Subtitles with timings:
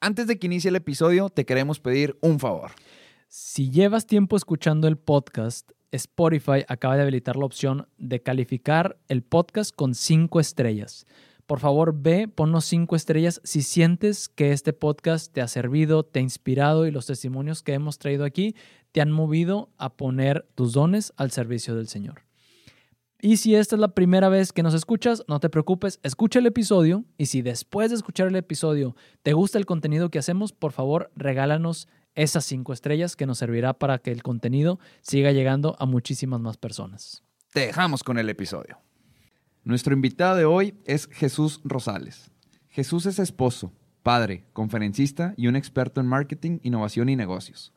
[0.00, 2.72] Antes de que inicie el episodio, te queremos pedir un favor.
[3.28, 9.22] Si llevas tiempo escuchando el podcast, Spotify acaba de habilitar la opción de calificar el
[9.22, 11.06] podcast con cinco estrellas.
[11.46, 16.18] Por favor, ve, ponnos cinco estrellas si sientes que este podcast te ha servido, te
[16.18, 18.54] ha inspirado y los testimonios que hemos traído aquí
[18.92, 22.25] te han movido a poner tus dones al servicio del Señor.
[23.20, 26.46] Y si esta es la primera vez que nos escuchas, no te preocupes, escucha el
[26.46, 30.72] episodio y si después de escuchar el episodio te gusta el contenido que hacemos, por
[30.72, 35.86] favor regálanos esas cinco estrellas que nos servirá para que el contenido siga llegando a
[35.86, 37.22] muchísimas más personas.
[37.52, 38.78] Te dejamos con el episodio.
[39.64, 42.30] Nuestro invitado de hoy es Jesús Rosales.
[42.68, 43.72] Jesús es esposo,
[44.02, 47.72] padre, conferencista y un experto en marketing, innovación y negocios.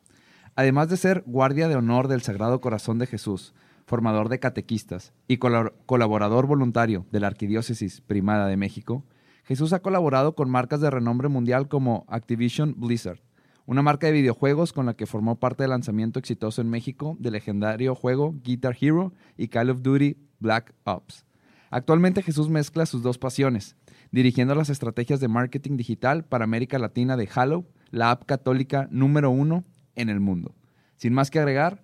[0.54, 3.54] Además de ser guardia de honor del Sagrado Corazón de Jesús,
[3.90, 9.04] formador de catequistas y colaborador voluntario de la Arquidiócesis Primada de México,
[9.42, 13.18] Jesús ha colaborado con marcas de renombre mundial como Activision Blizzard,
[13.66, 17.32] una marca de videojuegos con la que formó parte del lanzamiento exitoso en México del
[17.32, 21.26] legendario juego Guitar Hero y Call of Duty Black Ops.
[21.68, 23.74] Actualmente Jesús mezcla sus dos pasiones,
[24.12, 29.30] dirigiendo las estrategias de marketing digital para América Latina de Halo, la app católica número
[29.30, 29.64] uno
[29.96, 30.54] en el mundo.
[30.96, 31.82] Sin más que agregar,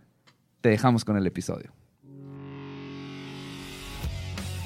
[0.60, 1.72] te dejamos con el episodio.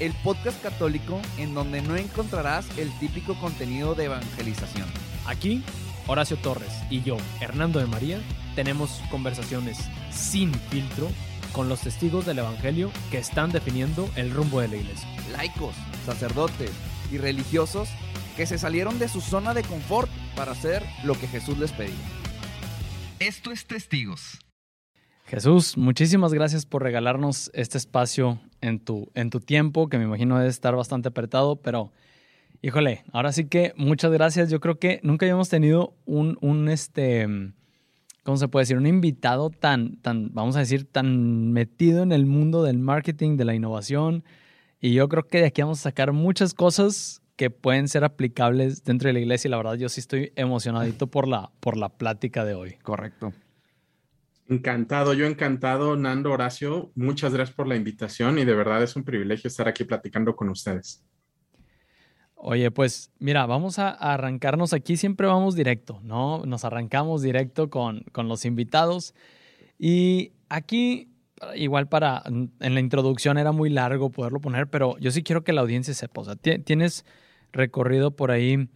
[0.00, 4.88] El podcast católico en donde no encontrarás el típico contenido de evangelización.
[5.26, 5.62] Aquí,
[6.06, 8.18] Horacio Torres y yo, Hernando de María,
[8.56, 9.78] tenemos conversaciones
[10.10, 11.06] sin filtro
[11.52, 15.06] con los testigos del Evangelio que están definiendo el rumbo de la iglesia.
[15.32, 15.74] Laicos,
[16.06, 16.70] sacerdotes
[17.12, 17.90] y religiosos
[18.38, 21.92] que se salieron de su zona de confort para hacer lo que Jesús les pedía.
[23.18, 24.38] Esto es Testigos.
[25.26, 30.38] Jesús, muchísimas gracias por regalarnos este espacio en tu, en tu tiempo, que me imagino
[30.38, 31.92] debe estar bastante apretado, pero
[32.62, 34.50] híjole, ahora sí que muchas gracias.
[34.50, 37.26] Yo creo que nunca habíamos tenido un, un este,
[38.22, 38.76] ¿cómo se puede decir?
[38.76, 43.44] Un invitado tan, tan, vamos a decir, tan metido en el mundo del marketing, de
[43.44, 44.24] la innovación.
[44.80, 48.84] Y yo creo que de aquí vamos a sacar muchas cosas que pueden ser aplicables
[48.84, 49.48] dentro de la iglesia.
[49.48, 52.74] Y la verdad, yo sí estoy emocionadito por la, por la plática de hoy.
[52.82, 53.32] Correcto.
[54.50, 56.90] Encantado, yo encantado, Nando Horacio.
[56.96, 60.48] Muchas gracias por la invitación y de verdad es un privilegio estar aquí platicando con
[60.48, 61.04] ustedes.
[62.34, 66.44] Oye, pues mira, vamos a arrancarnos aquí, siempre vamos directo, ¿no?
[66.46, 69.14] Nos arrancamos directo con, con los invitados.
[69.78, 71.12] Y aquí,
[71.54, 75.52] igual para, en la introducción era muy largo poderlo poner, pero yo sí quiero que
[75.52, 77.04] la audiencia sepa, o sea, tienes
[77.52, 78.68] recorrido por ahí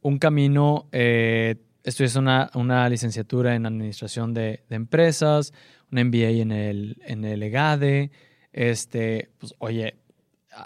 [0.00, 1.54] un camino, eh,
[1.84, 5.52] estudias una, una licenciatura en administración de, de, empresas,
[5.90, 8.10] un MBA en el, en el EGADE,
[8.52, 9.96] este, pues oye,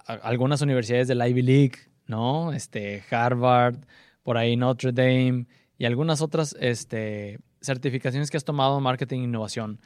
[0.06, 1.76] algunas universidades del Ivy League,
[2.06, 2.52] ¿no?
[2.52, 3.76] Este, Harvard,
[4.22, 5.46] por ahí Notre Dame
[5.78, 9.80] y algunas otras este, certificaciones que has tomado en marketing e innovación.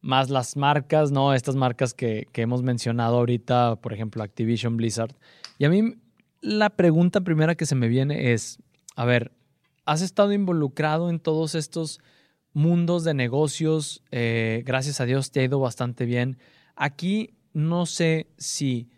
[0.00, 1.34] Más las marcas, ¿no?
[1.34, 5.14] Estas marcas que, que hemos mencionado ahorita, por ejemplo, Activision Blizzard.
[5.58, 5.94] Y a mí
[6.40, 8.58] la pregunta primera que se me viene es,
[8.94, 9.32] a ver,
[9.88, 11.98] ¿has estado involucrado en todos estos
[12.52, 14.04] mundos de negocios?
[14.10, 16.36] Eh, gracias a Dios te ha ido bastante bien.
[16.76, 18.90] Aquí no sé si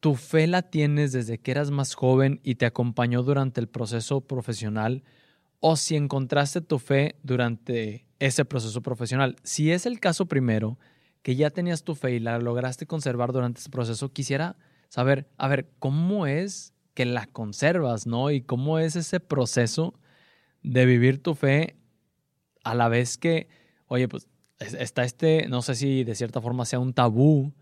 [0.00, 4.22] tu fe la tienes desde que eras más joven y te acompañó durante el proceso
[4.22, 5.04] profesional
[5.60, 9.36] o si encontraste tu fe durante ese proceso profesional.
[9.44, 10.76] Si es el caso primero,
[11.22, 14.56] que ya tenías tu fe y la lograste conservar durante ese proceso, quisiera
[14.88, 18.32] saber, a ver, ¿cómo es que la conservas, no?
[18.32, 19.94] Y cómo es ese proceso
[20.62, 21.76] de vivir tu fe
[22.64, 23.48] a la vez que,
[23.86, 24.28] oye, pues
[24.58, 27.52] está este, no sé si de cierta forma sea un tabú,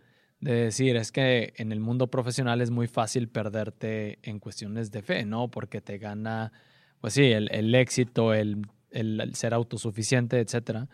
[0.41, 5.03] de decir, es que en el mundo profesional es muy fácil perderte en cuestiones de
[5.03, 5.51] fe, ¿no?
[5.51, 6.53] Porque te gana,
[7.01, 10.87] pues sí, el, el éxito, el, el, ser autosuficiente, etc.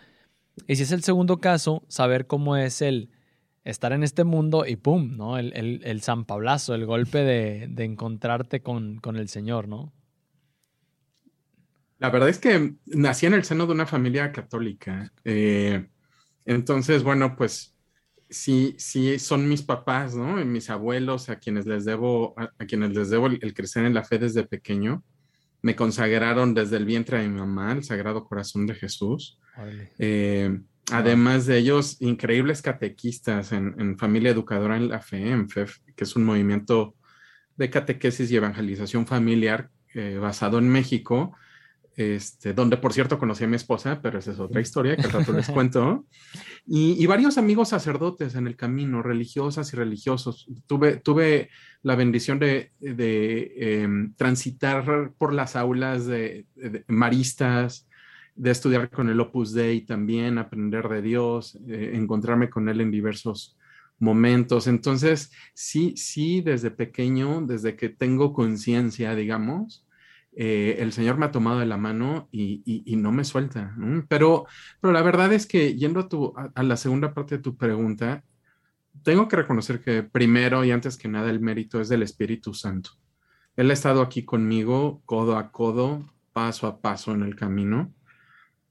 [0.67, 3.11] Y si es el segundo caso, saber cómo es el
[3.65, 5.17] estar en este mundo y ¡pum!
[5.17, 5.39] ¿no?
[5.39, 9.93] El, el, el zampablazo, el golpe de, de encontrarte con, con, el Señor, ¿no?
[11.99, 15.13] La verdad es que nací en el seno de una familia católica.
[15.25, 15.89] Eh,
[16.45, 17.75] entonces, bueno, pues
[18.29, 20.37] sí, sí son mis papás, ¿no?
[20.45, 23.95] mis abuelos a quienes les debo, a, a quienes les debo el, el, crecer en
[23.95, 25.05] la fe desde pequeño.
[25.63, 29.41] Me consagraron desde el vientre de mi mamá, el Sagrado Corazón de Jesús.
[29.99, 30.61] Eh,
[30.93, 36.05] además de ellos, increíbles catequistas en, en, Familia Educadora en la Fe, en FEF, que
[36.05, 36.95] es un movimiento
[37.57, 41.35] de catequesis y evangelización familiar eh, basado en México,
[41.97, 45.13] este, donde por cierto conocí a mi esposa, pero esa es otra historia que al
[45.13, 46.05] rato les cuento,
[46.67, 50.47] y, varios amigos sacerdotes en el camino, religiosas y religiosos.
[50.67, 51.49] Tuve, tuve
[51.83, 56.47] la bendición de, em, transitar por las aulas de,
[56.89, 57.89] maristas,
[58.35, 62.91] de estudiar con el Opus Dei también, aprender de Dios, eh, encontrarme con Él en
[62.91, 63.57] diversos
[63.99, 64.67] momentos.
[64.67, 69.86] Entonces, sí, sí, desde pequeño, desde que tengo conciencia, digamos,
[70.39, 73.75] eh, el Señor me ha tomado de la mano y, no me suelta.
[74.07, 74.47] Pero,
[74.81, 78.23] pero la verdad es que yendo a, tu, a, la segunda parte de tu pregunta,
[79.03, 82.91] tengo que reconocer que primero y antes que nada el mérito es del Espíritu Santo.
[83.57, 86.05] Él ha estado aquí conmigo codo a codo,
[86.35, 87.95] paso a paso en el camino.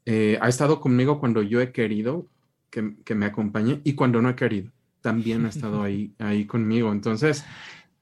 [0.06, 2.28] Eh, ha estado conmigo cuando yo he querido
[2.70, 4.72] que, que, me acompañe y cuando no he querido.
[5.02, 6.92] También ha estado ahí, ahí conmigo.
[6.92, 7.44] Entonces,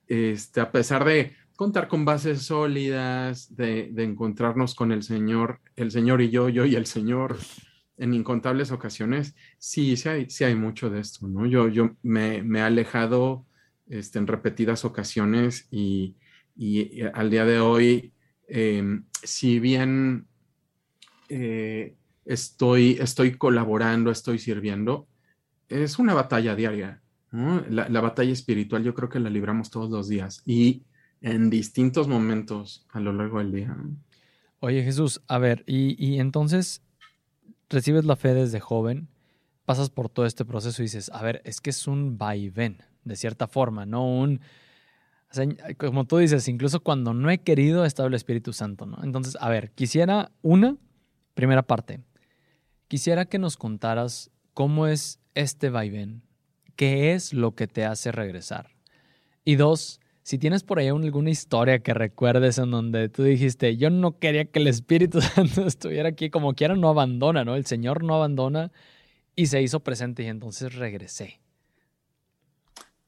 [0.08, 6.22] este, a pesar de contar con bases sólidas, de, encontrarnos con el Señor, el Señor
[6.22, 7.38] y yo, yo y el Señor
[7.98, 11.46] en incontables ocasiones, sí, sí hay, mucho de esto, ¿no?
[11.46, 13.46] Yo, yo me, he alejado
[13.88, 16.16] este, en repetidas ocasiones y,
[17.14, 18.14] al día de hoy,
[18.48, 20.28] em, si bien
[21.30, 21.96] eh,
[22.26, 25.08] estoy, estoy colaborando, estoy sirviendo,
[25.70, 27.02] es una batalla diaria.
[27.32, 30.84] La, la batalla espiritual yo creo que la libramos todos los días y
[31.24, 33.76] en distintos momentos a lo largo del día.
[34.60, 36.84] Oye Jesús, a ver, y, entonces
[37.70, 39.08] recibes la fe desde joven,
[39.66, 43.16] pasas por todo este proceso y dices, a ver, es que es un vaivén, de
[43.16, 44.42] cierta forma, no un...
[45.78, 49.02] como tú dices, incluso cuando no he querido, está el Espíritu Santo, ¿no?
[49.04, 50.78] Entonces, a ver, quisiera una,
[51.34, 52.02] primera parte,
[52.90, 56.22] quisiera que nos contaras cómo es este vaivén,
[56.76, 58.72] qué es lo que te hace regresar.
[59.46, 63.90] Y dos, si tienes por ahí alguna historia que recuerdes en donde tú dijiste, yo
[63.90, 67.56] no quería que el Espíritu Santo estuviera aquí, como quiera no abandona, ¿no?
[67.56, 68.72] El Señor no abandona
[69.36, 71.42] y se hizo presente y entonces regresé.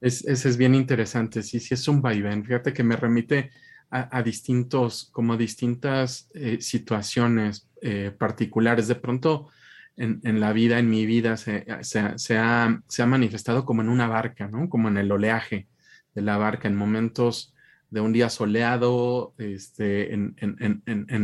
[0.02, 2.44] Es, ese es bien interesante, sí, sí, es un vaivén.
[2.44, 3.50] Fíjate que me remite
[3.90, 8.90] a, distintos, como distintas eh, situaciones eh, particulares.
[8.90, 9.48] De pronto,
[9.96, 14.08] en, la vida, en mi vida, se, se, ha, se ha manifestado como en una
[14.08, 14.68] barca, ¿no?
[14.70, 15.68] Como en el oleaje
[16.16, 17.54] de la barca en momentos
[17.90, 20.36] de un día soleado, este, en,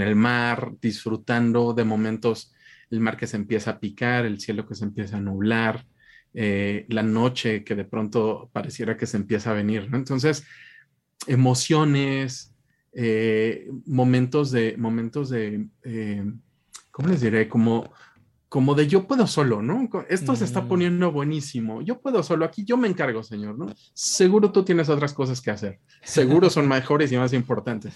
[0.02, 2.54] el mar, disfrutando de momentos,
[2.90, 5.86] el mar que se empieza a picar, el cielo que se empieza a nublar,
[6.34, 10.46] eh, la noche que de pronto pareciera que se empieza a venir, Entonces,
[11.28, 12.56] emociones,
[12.94, 16.24] eh, momentos de, momentos de, eh,
[16.92, 17.48] ¿cómo les diré?
[17.50, 17.92] Como
[18.52, 19.90] como de yo puedo solo, ¿no?
[20.10, 20.68] Esto se está mm.
[20.68, 21.82] poniendo buenísimo.
[21.82, 23.68] Yo puedo solo, aquí yo me encargo, Señor, ¿no?
[23.94, 25.80] Seguro tú tienes otras cosas que hacer.
[26.04, 27.94] Seguro son mejores y más importantes.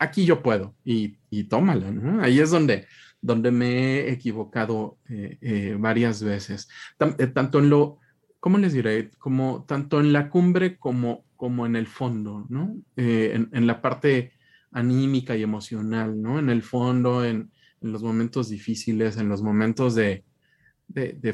[0.00, 2.20] Aquí yo puedo y, y tómala, ¿no?
[2.20, 2.88] Ahí es donde,
[3.20, 6.68] donde me he equivocado eh, eh, varias veces.
[6.98, 8.00] Eh, tanto en lo,
[8.40, 9.12] ¿cómo les diré?
[9.18, 12.76] Como tanto en la cumbre como, como en el fondo, ¿no?
[12.96, 14.32] En, en, la parte
[14.72, 16.40] anímica y emocional, ¿no?
[16.40, 17.52] En el fondo, en,
[17.82, 20.24] en los momentos difíciles, en los momentos de,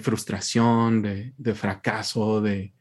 [0.00, 2.72] frustración, de, fracaso, de,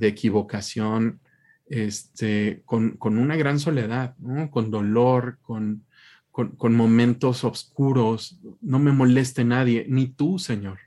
[0.00, 1.20] equivocación,
[1.68, 4.14] este, con, una gran soledad,
[4.50, 5.84] con dolor, con,
[6.30, 8.38] con, momentos oscuros.
[8.60, 10.78] No me moleste nadie, ni tú, Señor.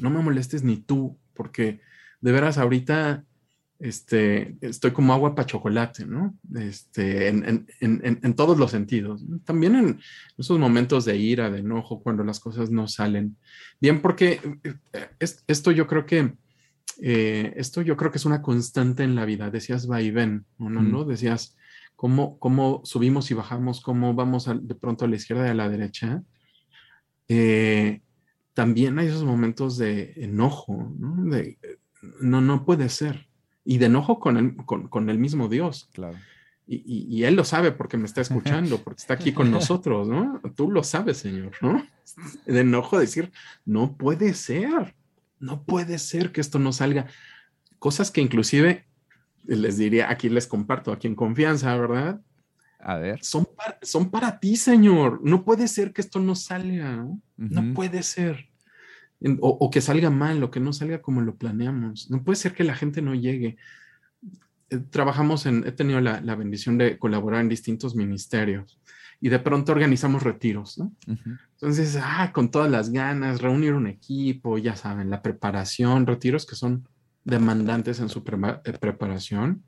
[0.00, 1.80] No me molestes ni tú, porque
[2.20, 3.24] de veras ahorita
[3.78, 6.34] este, estoy como agua para chocolate, ¿no?
[6.54, 9.24] Este, en, todos los sentidos.
[9.44, 10.00] También en
[10.38, 13.36] esos momentos de ira, de enojo, cuando las cosas no salen
[13.80, 15.08] bien, porque eh,
[15.46, 16.34] esto yo creo que,
[17.02, 19.50] eh, esto yo creo que es una constante en la vida.
[19.50, 20.82] Decías va y ven, ¿no?
[20.82, 21.04] ¿no?
[21.04, 21.56] Decías
[21.96, 25.68] cómo, cómo subimos y bajamos, cómo vamos de pronto a la izquierda y a la
[25.68, 26.22] derecha.
[27.28, 28.00] Eh,
[28.54, 31.24] también hay esos momentos de enojo, ¿no?
[31.26, 31.58] De,
[32.20, 33.26] no, no puede ser
[33.66, 35.90] y de enojo con el, con, el mismo Dios.
[35.92, 36.16] Claro.
[36.68, 40.40] Y, y, Él lo sabe porque me está escuchando, porque está aquí con nosotros, ¿no?
[40.54, 41.84] Tú lo sabes, Señor, ¿no?
[42.46, 43.32] De enojo decir,
[43.64, 44.94] no puede ser,
[45.40, 47.06] no puede ser que esto no salga.
[47.78, 48.86] Cosas que inclusive
[49.44, 52.20] les diría, aquí les comparto, aquí en confianza, ¿verdad?
[52.78, 53.22] A ver.
[53.24, 55.20] Son para, son para ti, Señor.
[55.24, 57.20] No puede ser que esto no salga, ¿no?
[57.36, 58.48] No puede ser
[59.40, 62.10] o, que salga mal o que no salga como lo planeamos.
[62.10, 63.56] No puede ser que la gente no llegue.
[64.70, 68.78] Eh, trabajamos en, he tenido la, bendición de colaborar en distintos ministerios
[69.20, 70.92] y de pronto organizamos retiros, ¿no?
[71.06, 76.54] Entonces, ah, con todas las ganas, reunir un equipo, ya saben, la preparación, retiros que
[76.54, 76.86] son
[77.24, 79.64] demandantes en su eh, preparación,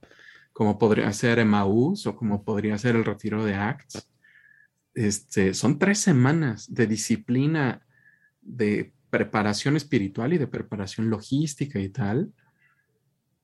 [0.52, 4.06] como podría ser Emmaús o como podría ser el retiro de Acts.
[4.94, 7.86] este, son tres semanas de disciplina,
[8.42, 12.32] de preparación espiritual y de preparación logística y tal.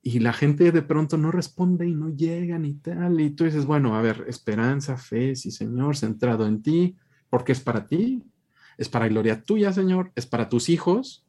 [0.01, 3.19] Y la gente de pronto no responde y no llegan y tal.
[3.19, 6.95] Y tú dices, bueno, a ver, esperanza, fe, sí, Señor, centrado en ti,
[7.29, 8.23] porque es para ti,
[8.77, 11.25] es para gloria tuya, Señor, es para tus hijos.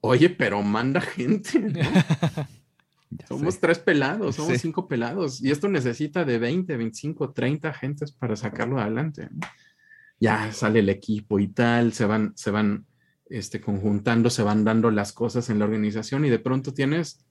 [0.00, 1.60] Oye, pero manda gente.
[1.60, 1.80] ¿no?
[3.28, 5.42] somos tres pelados, somos cinco pelados.
[5.42, 9.28] Y esto necesita de 20, 25, 30 gentes para sacarlo adelante.
[10.20, 12.86] Ya sale el equipo y tal, se van, se van
[13.30, 17.24] este, conjuntando, se van dando las cosas en la organización y de pronto tienes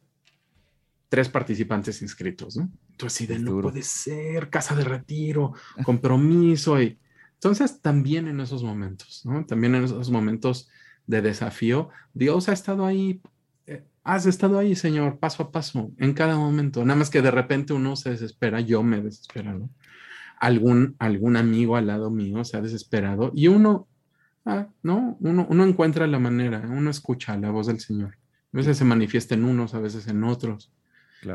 [1.10, 2.70] tres participantes inscritos, ¿no?
[2.92, 6.82] Entonces, sí, de no puede ser, casa de retiro, compromiso.
[6.82, 7.00] Y...
[7.34, 9.46] Entonces, también en esos momentos, ¿no?
[9.46, 10.70] También en esos momentos
[11.06, 13.22] de desafío, Dios ha estado ahí,
[13.68, 16.84] eh, has estado ahí, Señor, paso a paso, en cada momento.
[16.84, 19.70] Nada más que de repente uno se desespera, yo me desespero, ¿no?
[20.40, 23.88] Algún, algún amigo al lado mío se ha desesperado y uno
[24.50, 28.18] Ah, no, uno, uno encuentra la manera, uno escucha la voz del Señor.
[28.54, 30.72] A veces se manifiesta en unos, a veces en otros.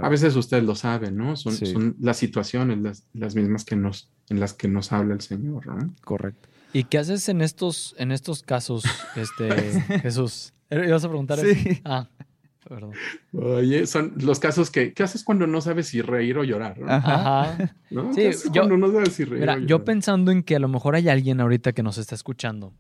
[0.00, 1.36] A veces usted lo sabe, ¿no?
[1.36, 5.20] Son, son las situaciones las, las, mismas que nos, en las que nos habla el
[5.20, 5.94] Señor, ¿no?
[6.02, 6.48] Correcto.
[6.72, 9.50] ¿Y qué haces en estos, en estos casos, este,
[10.00, 10.54] Jesús?
[10.70, 11.82] ¿Ibas a preguntar sí.
[11.84, 12.08] Ah,
[12.66, 12.92] perdón.
[13.32, 16.78] Oye, son los casos que, ¿qué haces cuando no sabes si reír o llorar?
[16.78, 16.90] ¿no?
[16.90, 17.74] Ajá.
[17.90, 18.14] ¿No?
[18.14, 20.94] Sí, yo, cuando no sabes si reír mira, yo pensando en que a lo mejor
[20.94, 22.72] hay alguien ahorita que nos está escuchando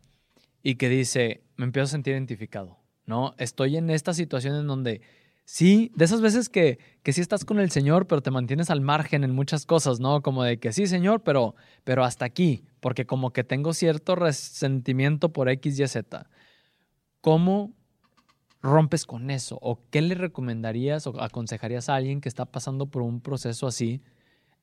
[0.62, 3.34] y que dice, me empiezo a sentir identificado, ¿no?
[3.38, 5.00] Estoy en esta situación en donde
[5.44, 8.80] sí, de esas veces que, que sí estás con el Señor, pero te mantienes al
[8.80, 10.22] margen en muchas cosas, ¿no?
[10.22, 11.54] Como de que sí, Señor, pero,
[11.84, 16.28] pero hasta aquí, porque como que tengo cierto resentimiento por X, Y, Z.
[17.20, 17.72] ¿Cómo
[18.62, 19.58] rompes con eso?
[19.60, 24.02] ¿O qué le recomendarías o aconsejarías a alguien que está pasando por un proceso así,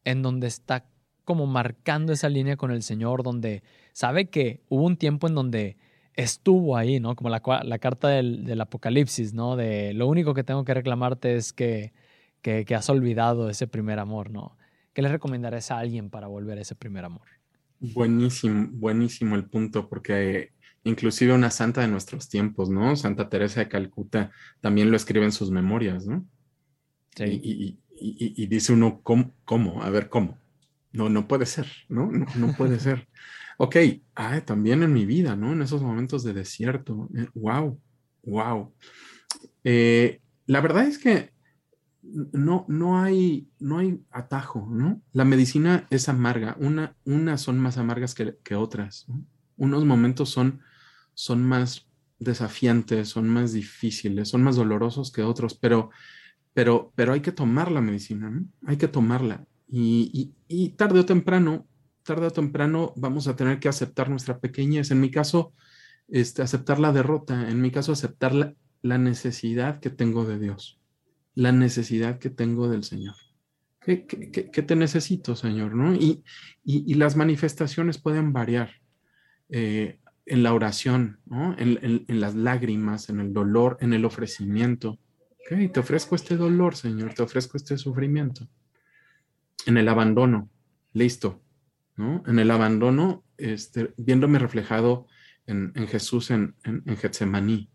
[0.06, 0.86] en donde está
[1.26, 3.62] como marcando esa línea con el Señor, donde
[3.94, 5.78] sabe que hubo un tiempo en donde
[6.24, 7.16] estuvo ahí, ¿no?
[7.16, 9.56] Como la, la carta del, Apocalipsis, ¿no?
[9.56, 11.94] De lo único que tengo que reclamarte es que,
[12.42, 14.58] que, has olvidado ese primer amor, ¿no?
[14.94, 17.28] ¿Qué le recomendarías a alguien para volver a ese primer amor?
[17.80, 20.52] Buenísimo, buenísimo el punto, porque
[20.84, 22.96] inclusive una santa de nuestros tiempos, ¿no?
[22.98, 26.26] Santa Teresa de Calcuta también lo escribe en sus memorias, ¿no?
[27.16, 27.40] Sí.
[27.42, 29.84] Y, y, dice uno, ¿cómo, ¿cómo?
[29.84, 30.38] A ver, ¿cómo?
[30.92, 32.12] No, no puede ser, ¿no?
[32.12, 33.08] No, no puede ser.
[33.62, 33.76] Ok,
[34.16, 35.52] ah, también en mi vida, ¿no?
[35.52, 37.10] En esos momentos de desierto.
[37.34, 37.78] wow,
[38.24, 38.74] eh, wow.
[39.66, 41.34] Eh, la verdad es que
[42.02, 45.02] no, no, hay, no hay atajo, ¿no?
[45.12, 49.08] La medicina es amarga, una, unas son más amargas que, otras.
[49.58, 50.62] Unos momentos son,
[51.14, 51.86] son más
[52.18, 55.90] desafiantes, son más difíciles, son más dolorosos que otros, pero,
[56.54, 58.46] pero, pero hay que tomar la medicina, ¿no?
[58.66, 59.46] Hay que tomarla.
[59.68, 61.68] Y, y tarde o temprano
[62.10, 64.90] tarde o temprano vamos a tener que aceptar nuestra pequeñez.
[64.90, 65.54] En mi caso,
[66.08, 67.52] este, aceptar la derrota.
[67.52, 70.80] En mi caso, aceptar la, necesidad que tengo de Dios,
[71.36, 73.14] la necesidad que tengo del Señor.
[73.82, 75.76] ¿Qué, te necesito, Señor?
[75.76, 75.94] ¿no?
[75.94, 76.24] Y,
[76.64, 78.72] y, las manifestaciones pueden variar
[79.50, 81.56] eh, en la oración, ¿no?
[81.60, 84.98] en, en, las lágrimas, en el dolor, en el ofrecimiento.
[85.46, 88.48] Okay, te ofrezco este dolor, Señor, te ofrezco este sufrimiento.
[89.68, 90.50] En el abandono,
[90.94, 91.42] listo,
[92.26, 95.08] en el abandono, este, viéndome reflejado
[95.46, 97.70] en, Jesús en, en, Getsemaní.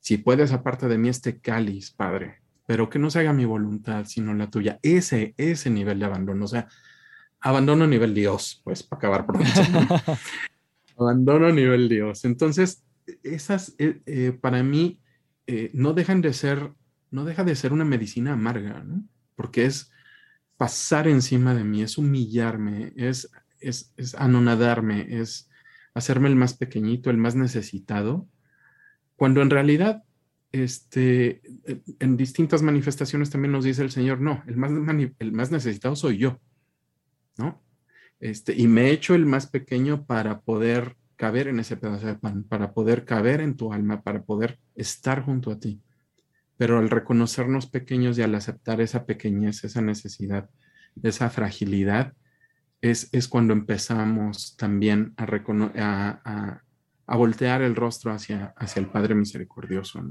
[0.00, 4.04] Si puedes, aparte de mí, este cáliz, Padre, pero que no se haga mi voluntad,
[4.06, 4.78] sino la tuya.
[4.82, 6.68] Ese, ese nivel de abandono, o sea,
[7.40, 9.48] abandono a nivel Dios, pues, para acabar pronto.
[10.98, 12.24] abandono a nivel Dios.
[12.24, 12.84] Entonces,
[13.22, 15.00] esas, eh, eh, para mí,
[15.46, 16.72] eh, no dejan de ser,
[17.10, 19.04] no deja de ser una medicina amarga, ¿no?
[19.36, 19.92] Porque es,
[20.56, 25.48] pasar encima de mí, es humillarme, es, es, anonadarme, es
[25.94, 28.28] hacerme el más pequeñito, el más necesitado,
[29.16, 30.04] cuando en realidad
[30.52, 31.42] este,
[31.98, 34.70] en distintas manifestaciones también nos dice el Señor, no, el más,
[35.18, 36.40] el más necesitado soy yo,
[37.36, 37.62] ¿no?
[38.20, 42.14] Este, y me he hecho el más pequeño para poder caber en ese pedazo de
[42.14, 45.82] pan, para poder caber en tu alma, para poder estar junto a ti.
[46.56, 50.48] Pero al reconocernos pequeños y al aceptar esa pequeñez, esa necesidad,
[51.02, 52.14] esa fragilidad,
[52.80, 56.62] es, es cuando empezamos también a,
[57.06, 60.02] a, voltear el rostro hacia, hacia el Padre Misericordioso.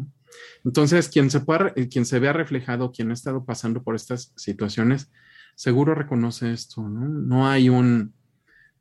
[0.64, 5.12] Entonces, quien se, pueda, quien se vea reflejado, quien ha estado pasando por estas situaciones,
[5.56, 6.88] seguro reconoce esto.
[6.88, 8.14] No, hay, un,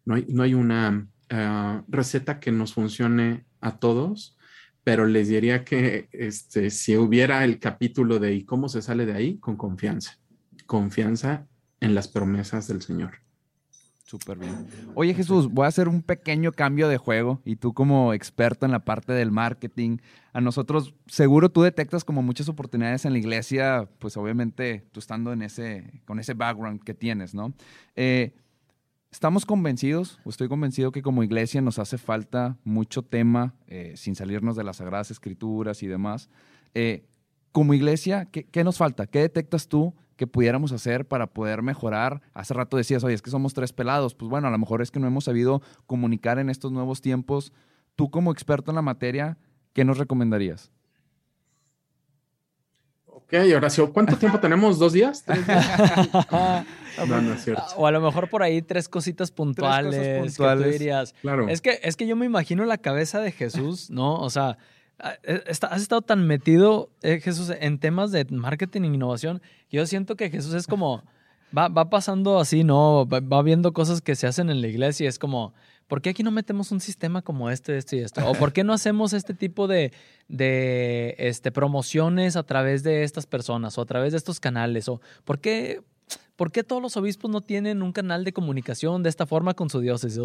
[0.05, 4.37] no hay, no hay una eh, receta que nos funcione a todos,
[4.85, 9.15] pero les diría que este, si hubiera el capítulo de ¿y cómo se sale de
[9.15, 9.39] ahí?
[9.39, 10.19] Con confianza.
[10.67, 11.47] Confianza
[11.81, 13.25] en las promesas del Señor.
[14.05, 14.69] Súper bien.
[14.95, 18.73] Oye Jesús, voy a hacer un pequeño cambio de juego y tú como experto en
[18.73, 19.97] la parte del marketing,
[20.35, 25.33] a nosotros seguro tú detectas como muchas oportunidades en la iglesia, pues obviamente tú estando
[25.33, 27.55] en ese, con ese background que tienes, ¿no?
[27.97, 28.35] Eh,
[29.15, 34.57] estamos convencidos, estoy convencido que como iglesia nos hace falta mucho tema, eh, sin salirnos
[34.57, 36.29] de las Sagradas Escrituras y demás.
[36.75, 37.07] Eh,
[37.53, 39.07] como iglesia, ¿qué, ¿qué, nos falta?
[39.07, 42.23] ¿Qué detectas tú que pudiéramos hacer para poder mejorar?
[42.33, 44.17] Hace rato decías, oye, es que somos tres pelados.
[44.17, 47.53] Pues bueno, a lo mejor es que no hemos sabido comunicar en estos nuevos tiempos.
[47.95, 49.39] Tú como experto en la materia,
[49.75, 50.73] ¿qué nos recomendarías?
[53.25, 54.79] Ok, Horacio, ¿cuánto tiempo tenemos?
[54.79, 55.25] ¿Dos días?
[55.25, 55.81] ¿Tres días?
[57.09, 57.65] no, no es cierto.
[57.77, 60.65] O a lo mejor por ahí tres cositas puntuales, tres cosas puntuales.
[60.65, 61.15] que tú dirías.
[61.23, 61.49] Claro.
[61.49, 64.15] Es que, es que yo me imagino la cabeza de Jesús, ¿no?
[64.17, 64.59] O sea,
[64.99, 69.79] Ah, eh, has estado tan metido, eh, Jesús, en temas de marketing e innovación, que
[69.79, 71.03] yo siento que Jesús es como,
[71.57, 73.07] va, va pasando así, ¿no?
[73.07, 75.53] Va, viendo cosas que se hacen en la iglesia y es como,
[75.87, 78.27] ¿por qué aquí no metemos un sistema como este, este y esto?
[78.29, 79.93] ¿O por qué no hacemos este tipo de,
[80.29, 84.89] de este, promociones a través de estas personas o a través de estos canales?
[84.89, 85.83] ¿O por qué,
[86.37, 89.71] ¿Por qué todos los obispos no tienen un canal de comunicación de esta forma con
[89.71, 90.21] su diócesis?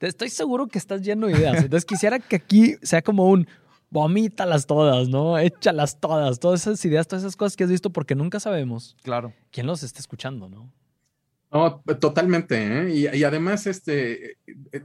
[0.00, 1.56] Estoy seguro que estás lleno de ideas.
[1.56, 3.48] Entonces quisiera que aquí sea como un,
[3.90, 5.38] vomítalas todas, ¿no?
[5.38, 8.96] Échalas todas, todas esas ideas, todas esas cosas que has visto, porque nunca sabemos.
[9.02, 9.32] Claro.
[9.50, 10.70] ¿Quién los está escuchando, no?
[11.52, 12.56] No, totalmente.
[12.56, 13.14] ¿eh?
[13.14, 14.38] Y, además, este,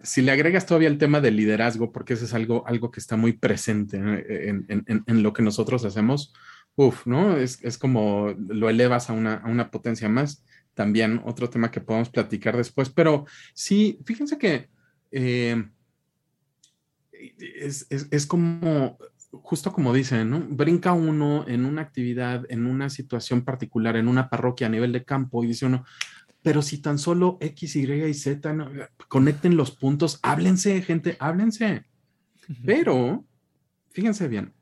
[0.03, 3.17] si le agregas todavía el tema del liderazgo, porque eso es algo, algo que está
[3.17, 6.33] muy presente en, lo que nosotros hacemos,
[6.75, 7.35] uff, ¿no?
[7.35, 10.43] Es, como lo elevas a una, a una, potencia más.
[10.73, 12.89] También otro tema que podemos platicar después.
[12.89, 14.69] Pero sí, fíjense que
[15.11, 15.61] eh,
[18.11, 18.97] es, como,
[19.31, 20.39] justo como dicen, ¿no?
[20.49, 25.03] Brinca uno en una actividad, en una situación particular, en una parroquia a nivel de
[25.03, 25.85] campo y dice uno,
[26.41, 28.55] pero si tan solo X, Y y Z
[29.07, 31.85] conecten los puntos, háblense, gente, háblense.
[32.65, 33.25] Pero,
[33.91, 34.53] fíjense bien,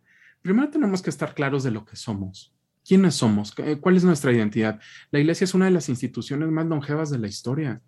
[0.41, 2.53] primero tenemos que estar claros de lo que somos.
[2.85, 3.53] ¿Quiénes somos?
[3.81, 4.79] ¿Cuál es nuestra identidad?
[5.11, 7.81] La iglesia es una de las instituciones más longevas de la historia.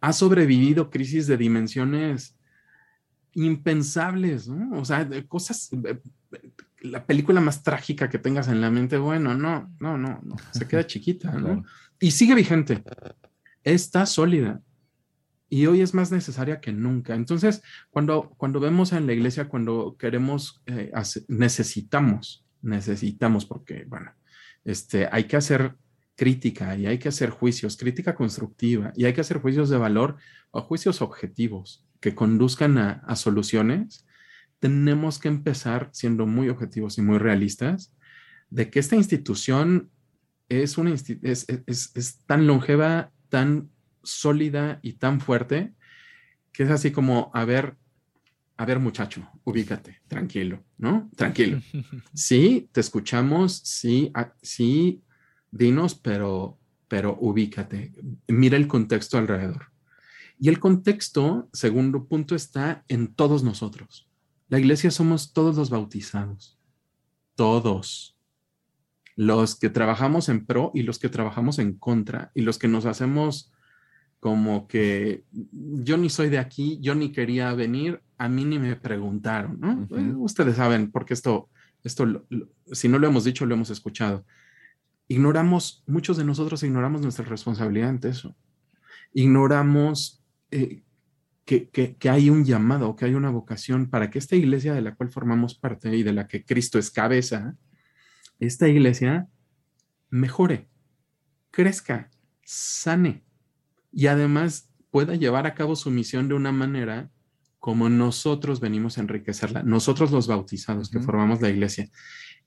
[0.00, 2.36] Ha sobrevivido crisis de dimensiones
[3.34, 4.80] impensables, ¿no?
[4.80, 6.00] O sea, cosas, eh,
[6.80, 10.66] la película más trágica que tengas en la mente, bueno, no, no, no, no, se
[10.68, 11.64] queda chiquita, ¿no?
[12.04, 12.84] Y sigue vigente,
[13.62, 14.60] está sólida
[15.48, 17.14] y hoy es más necesaria que nunca.
[17.14, 20.92] Entonces, cuando, cuando vemos en la iglesia, cuando queremos, eh,
[21.28, 24.12] necesitamos, necesitamos, porque, bueno,
[24.64, 25.76] este, hay que hacer
[26.14, 30.18] crítica y hay que hacer juicios, crítica constructiva y hay que hacer juicios de valor
[30.50, 34.06] o juicios objetivos que conduzcan a, soluciones,
[34.60, 37.94] tenemos que empezar siendo muy objetivos y muy realistas
[38.50, 39.90] de que esta institución
[40.48, 43.70] es, una es, es, tan longeva, tan
[44.02, 45.74] sólida y tan fuerte
[46.52, 47.76] que es así como, a ver,
[48.56, 51.10] a ver muchacho, ubícate, tranquilo, ¿no?
[51.16, 51.60] Tranquilo.
[52.14, 55.02] Sí, te escuchamos, sí, sí,
[55.50, 57.92] dinos, pero, pero ubícate,
[58.28, 59.72] mira el contexto alrededor.
[60.38, 64.08] Y el contexto, segundo punto, está en todos nosotros.
[64.48, 66.58] La iglesia somos todos los bautizados.
[67.34, 68.13] Todos.
[69.16, 72.86] Los que trabajamos en pro y los que trabajamos en contra y los que nos
[72.86, 73.52] hacemos
[74.24, 78.74] como que yo ni soy de aquí, yo ni quería venir, a mí ni me
[78.74, 79.86] preguntaron, ¿no?
[80.22, 81.50] ustedes saben, porque esto,
[81.82, 82.24] esto,
[82.72, 84.24] si no lo hemos dicho, lo hemos escuchado.
[85.08, 88.34] Ignoramos, muchos de nosotros ignoramos nuestra responsabilidad ante eso.
[89.12, 90.82] Ignoramos eh,
[91.44, 95.10] que, hay un llamado, que hay una vocación para que esta iglesia de la cual
[95.10, 97.56] formamos parte y de la que Cristo es cabeza,
[98.40, 99.28] esta iglesia
[100.10, 100.68] mejore,
[101.50, 102.10] crezca,
[102.44, 103.24] sane
[103.92, 107.10] y además pueda llevar a cabo su misión de una manera
[107.58, 111.88] como nosotros venimos a enriquecerla, nosotros los bautizados que formamos la iglesia.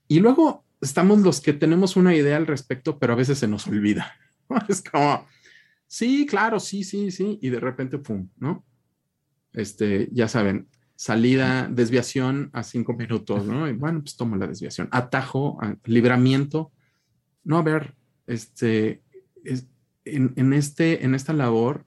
[0.06, 3.66] Y luego estamos los que tenemos una idea al respecto, pero a veces se nos
[3.66, 4.14] olvida.
[4.68, 5.26] Es como,
[5.88, 7.38] Sí, claro, sí, sí, sí.
[7.40, 8.64] Y de repente, pum, ¿no?
[9.54, 13.68] Este, ya saben, salida, desviación a cinco minutos, ¿no?
[13.68, 14.88] Y bueno, pues toma la desviación.
[14.90, 16.72] Atajo, libramiento.
[17.44, 17.94] No, a ver,
[18.26, 19.02] este,
[20.04, 21.86] en, este, en esta labor,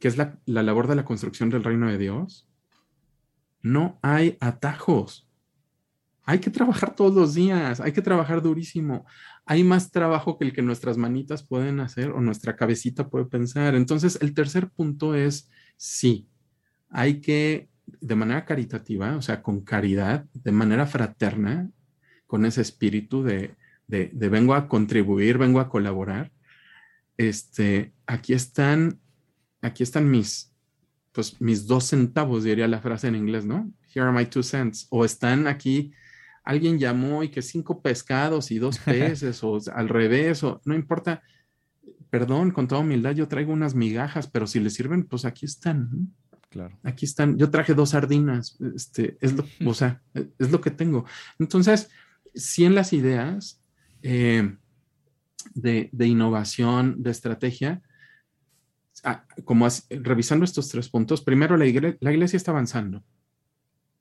[0.00, 2.48] que es la, la labor de la construcción del reino de Dios,
[3.60, 5.28] no hay atajos.
[6.24, 9.04] Hay que trabajar todos los días, hay que trabajar durísimo
[9.50, 13.74] hay más trabajo que el que nuestras manitas pueden hacer o nuestra cabecita puede pensar.
[13.74, 16.28] Entonces, el tercer punto es, sí,
[16.90, 21.70] hay que, de manera caritativa, o sea, con caridad, de manera fraterna,
[22.26, 23.54] con ese espíritu de,
[23.86, 26.30] de, vengo a contribuir, vengo a colaborar,
[27.16, 29.00] este, aquí están
[29.62, 30.52] aquí están mis,
[31.12, 33.70] pues mis dos centavos, diría la frase en inglés, ¿no?
[33.94, 34.86] Here are my two cents.
[34.90, 35.92] O están aquí,
[36.44, 41.22] alguien llamó y que cinco pescados y dos peces, o al revés, o no importa.
[42.10, 46.14] Perdón, con toda humildad, yo traigo unas migajas, pero si les sirven, pues aquí están.
[46.50, 46.78] Claro.
[46.82, 47.36] Aquí están.
[47.36, 48.56] Yo traje dos sardinas.
[48.74, 51.04] Este, es lo, o sea, es lo que tengo.
[51.38, 51.90] Entonces,
[52.34, 53.62] si en las ideas
[54.02, 54.56] eh,
[55.54, 57.82] de, de, innovación, de estrategia,
[59.04, 63.04] ah, como revisando estos tres puntos, primero la iglesia, la iglesia está avanzando.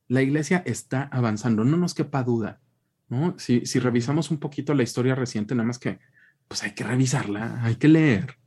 [0.07, 2.61] La iglesia está avanzando, no nos quepa duda.
[3.09, 3.35] ¿no?
[3.37, 5.99] Si, si revisamos un poquito la historia reciente, nada más que,
[6.47, 8.37] pues hay que revisarla, hay que leer.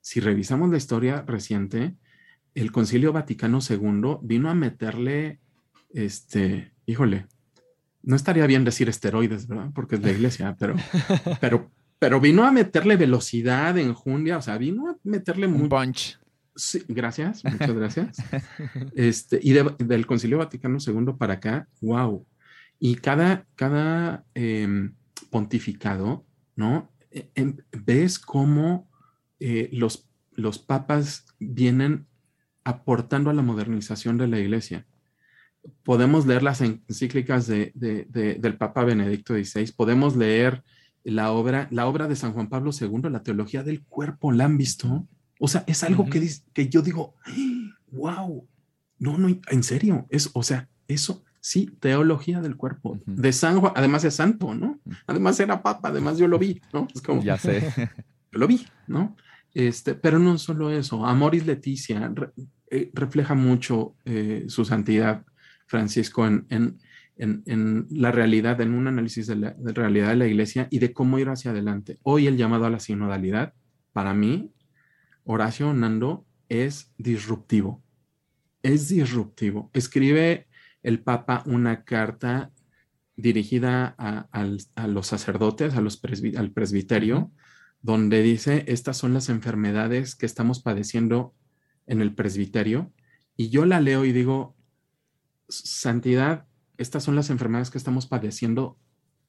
[0.00, 1.96] Si revisamos la historia reciente,
[2.54, 5.40] el Concilio Vaticano II vino a meterle,
[5.90, 7.26] este, híjole,
[8.02, 9.70] no estaría bien decir esteroides, ¿verdad?
[9.74, 10.74] Porque es la iglesia, pero,
[11.40, 16.18] pero, pero vino a meterle velocidad, enjundia, o sea, vino a meterle un punch.
[16.56, 18.16] Sí, gracias, muchas gracias.
[18.94, 22.26] Este, y del Concilio Vaticano II para acá, wow.
[22.78, 24.94] Y cada, cada em,
[25.30, 26.24] pontificado,
[26.56, 26.90] ¿no?
[27.10, 28.88] E, em, ves cómo
[29.38, 32.06] eh, los, los papas vienen
[32.64, 34.86] aportando a la modernización de la iglesia.
[35.82, 40.62] Podemos leer las encíclicas de, del Papa Benedicto XVI, podemos leer
[41.04, 44.58] la obra, la obra de San Juan Pablo II, la teología del cuerpo, ¿la han
[44.58, 45.06] visto?
[45.38, 47.14] O sea, es algo que, que yo digo,
[47.90, 48.46] wow,
[48.98, 53.72] no, no, en serio, es, o sea, eso, sí, teología del cuerpo, de San Juan,
[53.74, 54.78] además es santo, ¿no?
[55.06, 56.86] Además era papa, además yo lo vi, ¿no?
[56.94, 57.72] Es como, ya sé.
[58.32, 59.16] Yo lo vi, ¿no?
[59.54, 62.12] Este, pero no solo eso, Amoris Leticia
[62.70, 65.24] eh, refleja mucho eh, su santidad,
[65.66, 66.78] Francisco, en, en,
[67.16, 71.18] en, la realidad, en un análisis de la realidad de la iglesia y de cómo
[71.18, 71.98] ir hacia adelante.
[72.02, 73.54] Hoy el llamado a la sinodalidad,
[73.92, 74.52] para mí,
[75.24, 77.82] Horacio Nando, es disruptivo.
[78.62, 79.70] Es disruptivo.
[79.72, 80.48] Escribe
[80.82, 82.50] el Papa una carta
[83.16, 86.00] dirigida a, a, los sacerdotes, a los
[86.36, 87.30] al presbiterio,
[87.82, 91.34] donde dice, estas son las enfermedades que estamos padeciendo
[91.86, 92.92] en el presbiterio.
[93.36, 94.56] Y yo la leo y digo,
[95.48, 98.78] santidad, estas son las enfermedades que estamos padeciendo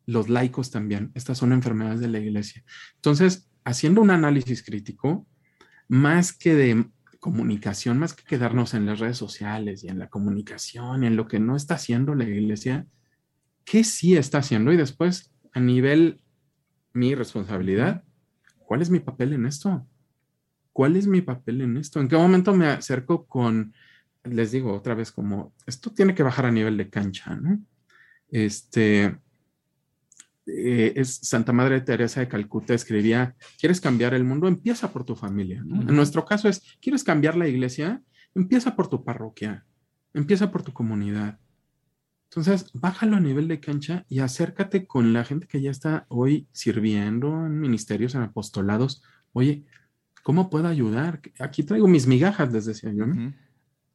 [0.06, 1.12] los laicos también.
[1.14, 2.64] Estas son enfermedades de la iglesia.
[2.96, 5.28] Entonces, haciendo un análisis crítico,
[5.88, 6.86] más que de
[7.20, 11.40] comunicación, más que quedarnos en las redes sociales y en la comunicación, en lo que
[11.40, 12.88] no está haciendo la iglesia,
[13.64, 14.74] ¿qué sí está haciendo?
[14.74, 16.22] Y después, a nivel
[16.94, 18.04] mi responsabilidad,
[18.72, 19.86] ¿cuál es mi papel en esto?
[20.72, 22.00] ¿Cuál es mi papel en esto?
[22.00, 23.74] ¿En qué momento me acerco con,
[24.24, 27.60] les digo otra vez, como, esto tiene que bajar a nivel de cancha, ¿no?
[28.30, 29.14] Este,
[30.46, 34.48] eh, es Santa Madre Teresa de Calcuta escribía, ¿quieres cambiar el mundo?
[34.48, 35.60] Empieza por tu familia.
[35.60, 38.02] En nuestro caso es, ¿quieres cambiar la iglesia?
[38.34, 39.66] Empieza por tu parroquia,
[40.14, 41.38] empieza por tu comunidad,
[42.32, 46.48] entonces, bájalo a nivel de cancha y acércate con la gente que ya está hoy
[46.54, 49.04] sirviendo en ministerios, en apostolados.
[49.34, 49.65] Oye,
[50.24, 51.20] ¿cómo puedo ayudar?
[51.39, 53.04] Aquí traigo mis migajas, les decía yo.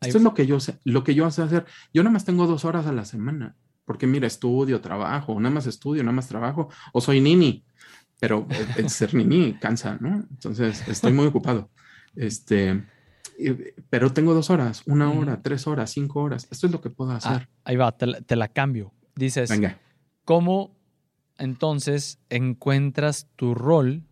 [0.03, 1.64] Esto es lo que yo sé, lo que yo sé hacer.
[1.94, 5.66] Yo nada más tengo dos horas a la semana, porque mira, estudio, trabajo, nada más
[5.66, 7.64] estudio, nada más trabajo, o soy nini,
[8.20, 8.46] pero
[8.77, 10.27] el ser nini cansa, ¿no?
[10.29, 11.70] Entonces, estoy muy ocupado.
[12.14, 12.85] Este,
[13.90, 16.49] pero tengo dos horas, una hora, tres horas, cinco horas.
[16.51, 17.49] Esto es lo que puedo ah, hacer.
[17.64, 18.92] ahí va, te la, cambio.
[19.14, 19.79] Dices, Venga.
[20.25, 20.77] ¿cómo
[21.38, 24.05] entonces encuentras tu rol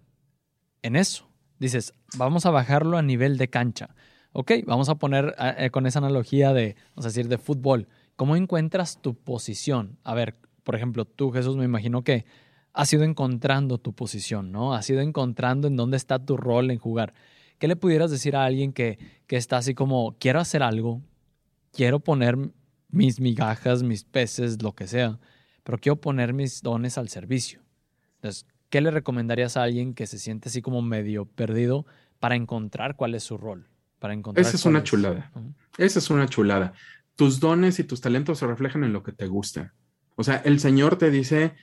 [0.82, 1.28] en eso?
[1.58, 3.94] Dices, vamos a bajarlo a nivel de cancha.
[4.32, 7.88] Ok, vamos a poner eh, con esa analogía de, vamos a decir, de fútbol.
[8.16, 9.98] ¿Cómo encuentras tu posición?
[10.02, 10.34] A ver,
[10.64, 12.24] por ejemplo, tú, Jesús, me imagino que
[12.72, 14.74] has ido encontrando tu posición, ¿no?
[14.74, 17.14] Has ido encontrando en dónde está tu rol en jugar.
[17.64, 21.00] ¿Qué le pudieras decir a alguien que, que está así como, quiero hacer algo,
[21.72, 22.36] quiero poner
[22.90, 25.18] mis migajas, mis peces, lo que sea,
[25.62, 27.62] pero quiero poner mis dones al servicio?
[28.16, 31.86] Entonces, ¿qué le recomendarías a alguien que se siente así como medio perdido
[32.20, 33.66] para encontrar cuál es su rol?
[33.98, 35.32] Para encontrar Esa es una chulada.
[35.78, 36.74] Esa es una chulada.
[37.16, 39.72] Tus dones y tus talentos se reflejan en lo que te gusta.
[40.16, 41.54] O sea, el Señor te dice,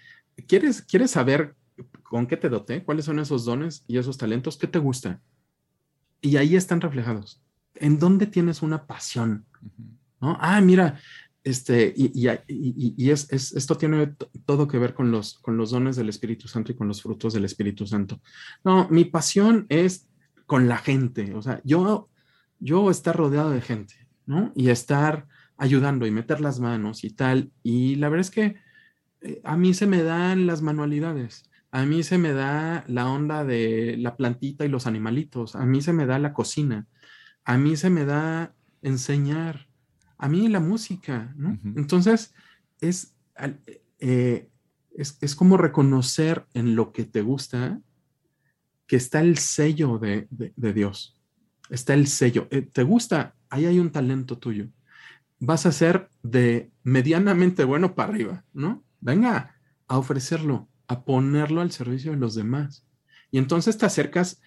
[0.48, 1.54] ¿quieres, ¿quieres saber
[2.02, 2.84] con qué te doté?
[2.84, 4.58] ¿Cuáles son esos dones y esos talentos?
[4.58, 5.22] ¿Qué te gusta?
[6.22, 7.42] Y ahí están reflejados.
[7.76, 9.46] ¿En dónde tienes una pasión?
[10.20, 10.38] ¿No?
[10.40, 11.00] Ah, mira,
[11.44, 12.12] este, y,
[12.48, 14.14] y, es, esto tiene
[14.46, 17.34] todo que ver con los, con los dones del Espíritu Santo y con los frutos
[17.34, 18.22] del Espíritu Santo.
[18.64, 20.08] No, mi pasión es
[20.46, 22.10] con la gente, o sea, yo,
[22.60, 24.52] yo estar rodeado de gente, ¿no?
[24.56, 27.52] Y estar ayudando y meter las manos y tal.
[27.64, 28.56] Y la verdad es que
[29.22, 31.50] eh, a mí se me dan las manualidades.
[31.72, 35.56] A mí se me da la onda de la plantita y los animalitos.
[35.56, 36.88] A mí se me da la cocina.
[37.44, 39.68] a mí se me da enseñar,
[40.18, 41.58] a mí la música, ¿no?
[41.76, 42.34] Entonces,
[42.80, 43.16] es,
[44.00, 44.50] eh,
[44.96, 47.82] es, es, como reconocer en lo que te gusta
[48.86, 51.20] que está el sello de, de, Dios,
[51.70, 52.48] está el sello.
[52.52, 53.36] Eh, ¿Te gusta?
[53.50, 54.68] Ahí hay un talento tuyo.
[55.40, 58.84] Vas a ser de medianamente bueno para arriba, ¿no?
[59.00, 59.56] Venga
[59.88, 62.86] a ofrecerlo, a ponerlo al servicio de los demás.
[63.32, 64.42] Y entonces te acercas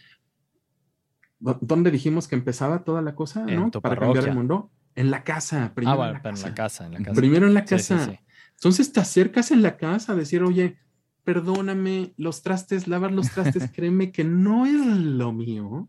[1.61, 3.70] ¿Dónde dijimos que empezaba toda la cosa, ¿no?
[3.70, 4.70] Para cambiar el mundo.
[4.94, 6.02] En la casa, primero.
[6.02, 6.22] Ah, en, la
[6.54, 6.87] casa.
[6.87, 7.12] en la casa.
[7.14, 8.18] Primero en la casa.
[8.54, 10.78] Entonces te acercas en la casa a decir, oye,
[11.24, 15.88] perdóname, los trastes, lavar los trastes, créeme que no es lo mío.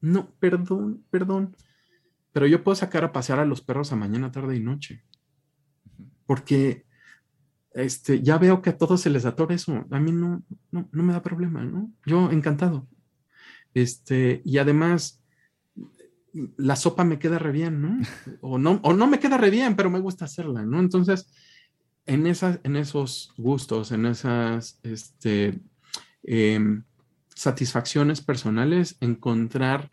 [0.00, 1.56] No, perdón, perdón.
[2.32, 5.04] Pero yo puedo sacar a pasear a los perros a mañana, tarde y noche.
[6.24, 6.85] Porque
[7.76, 9.84] este, ya veo que a todos se les atora eso.
[9.90, 11.92] A mí no, no, me da problema, ¿no?
[12.06, 12.88] Yo encantado.
[13.74, 15.22] Este, y además,
[16.56, 18.00] la sopa me queda re bien, ¿no?
[18.40, 20.80] O no, o no me queda re bien, pero me gusta hacerla, ¿no?
[20.80, 21.30] Entonces,
[22.06, 25.60] en, esas, en esos gustos, en esas este,
[26.22, 26.82] em,
[27.34, 29.90] satisfacciones personales, encontrar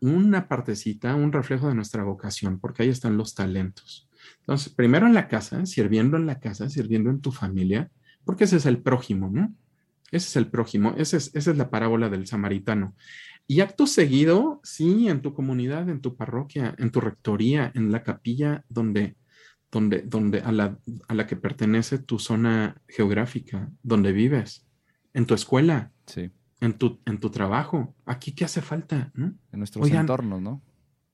[0.00, 4.05] una partecita, un reflejo de nuestra vocación, porque ahí están los talentos.
[4.40, 7.90] Entonces, primero en la casa, sirviendo en la casa, sirviendo en tu familia,
[8.24, 9.54] porque ese es el prójimo, ¿no?
[10.10, 12.94] Ese es el prójimo, esa es, la parábola del samaritano.
[13.48, 18.02] Y acto seguido, sí, en tu comunidad, en tu parroquia, en tu rectoría, en la
[18.02, 19.16] capilla donde,
[19.70, 24.66] donde, donde a, la, a la que pertenece tu zona geográfica, donde vives,
[25.12, 26.30] en tu escuela, sí.
[26.60, 27.96] en, tu, en tu trabajo.
[28.04, 29.12] Aquí, ¿qué hace falta?
[29.16, 30.62] En nuestros entornos, ¿no?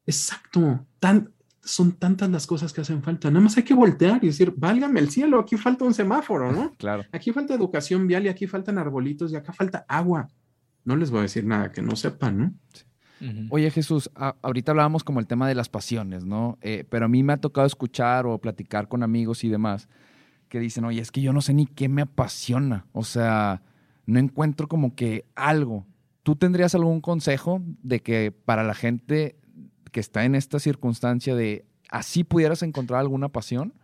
[0.06, 0.86] Exacto.
[0.98, 3.30] Tan, son tantas las cosas que hacen falta.
[3.30, 6.72] Nada más hay que voltear y decir, válgame el cielo, aquí falta un semáforo, ¿no?
[6.78, 7.04] Claro.
[7.12, 10.28] Aquí falta educación vial y aquí faltan arbolitos y acá falta agua.
[10.84, 12.54] No les voy a decir nada que no sepan, ¿no?
[13.50, 16.58] Oye Jesús, ahorita hablábamos como el tema de las pasiones, ¿no?
[16.60, 19.88] Eh, pero a mí me ha tocado escuchar o platicar con amigos y demás
[20.48, 22.86] que dicen, oye, es que yo no sé ni qué me apasiona.
[22.92, 23.62] O sea,
[24.06, 25.86] no encuentro como que algo.
[26.24, 29.38] ¿Tú tendrías algún consejo de que para la gente
[29.92, 33.74] que está en esta circunstancia de así pudieras encontrar alguna pasión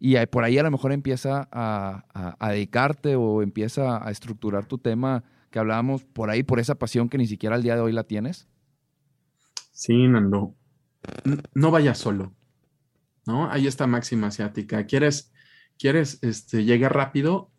[0.00, 5.24] y por ahí a lo mejor empieza a, dedicarte o empieza a estructurar tu tema
[5.50, 8.04] que hablábamos por ahí, por esa pasión que ni siquiera al día de hoy la
[8.04, 8.48] tienes?
[9.72, 10.54] Sí, Nando.
[11.54, 12.32] No vayas solo,
[13.26, 13.50] ¿no?
[13.50, 14.86] Hay esta máxima asiática.
[14.86, 15.32] ¿Quieres,
[15.78, 17.50] quieres este, llegar rápido?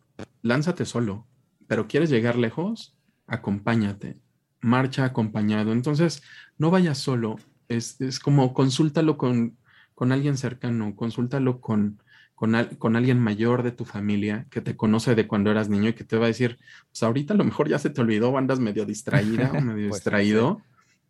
[0.42, 1.26] Lánzate solo.
[1.66, 2.96] Pero ¿quieres llegar lejos?
[3.26, 4.18] Acompáñate.
[4.60, 5.72] Marcha acompañado.
[5.72, 6.22] Entonces,
[6.58, 7.36] no vayas solo
[7.70, 9.56] es, como consúltalo con,
[9.94, 12.02] con, alguien cercano, consúltalo con,
[12.34, 15.94] con, con, alguien mayor de tu familia que te conoce de cuando eras niño y
[15.94, 16.58] que te va a decir,
[16.90, 20.00] pues ahorita a lo mejor ya se te olvidó, andas medio distraída o medio pues
[20.00, 20.60] distraído,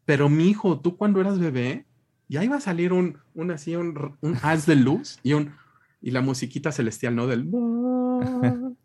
[0.04, 1.86] pero mi hijo, tú cuando eras bebé,
[2.28, 5.52] ya iba a salir un, un así, un, un haz de luz y un,
[6.00, 7.26] y la musiquita celestial, ¿no?
[7.26, 7.48] Del...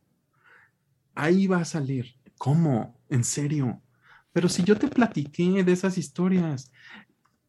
[1.15, 2.15] Ahí va a salir.
[2.37, 2.99] ¿Cómo?
[3.09, 3.81] ¿En serio?
[4.33, 6.69] Pero si yo te platiqué de esas historias,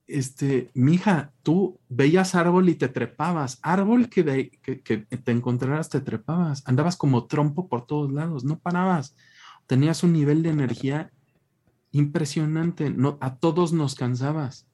[0.06, 6.00] este, mija, tú veías árbol y te trepabas, árbol que, de, que, te encontraras te
[6.00, 9.16] trepabas, andabas como trompo por todos lados, no parabas,
[9.66, 11.10] tenías un nivel de energía
[11.90, 14.68] impresionante, no, a todos nos cansabas.